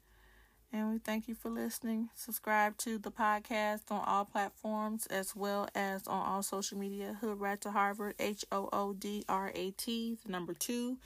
And 0.74 0.92
we 0.92 0.98
thank 0.98 1.28
you 1.28 1.36
for 1.36 1.50
listening. 1.50 2.10
Subscribe 2.16 2.76
to 2.80 2.98
the 2.98 3.12
podcast 3.12 3.92
on 3.92 4.04
all 4.06 4.26
platforms 4.26 5.06
as 5.08 5.36
well 5.36 5.70
as 5.76 6.06
on 6.08 6.26
all 6.26 6.44
social 6.44 6.78
media. 6.78 7.18
Hood 7.22 7.40
Rat 7.40 7.62
to 7.62 7.72
Harvard, 7.72 8.16
H 8.20 8.44
O 8.52 8.68
O 8.74 8.94
D 8.94 9.24
R 9.30 9.52
A 9.56 9.72
T, 9.72 10.18
the 10.26 10.32
number 10.32 10.54
two, 10.54 10.98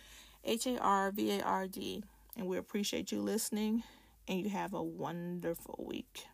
H 0.43 0.65
A 0.65 0.79
R 0.79 1.11
V 1.11 1.39
A 1.39 1.43
R 1.43 1.67
D. 1.67 2.03
And 2.37 2.47
we 2.47 2.57
appreciate 2.57 3.11
you 3.11 3.21
listening, 3.21 3.83
and 4.27 4.39
you 4.39 4.49
have 4.49 4.73
a 4.73 4.81
wonderful 4.81 5.83
week. 5.87 6.25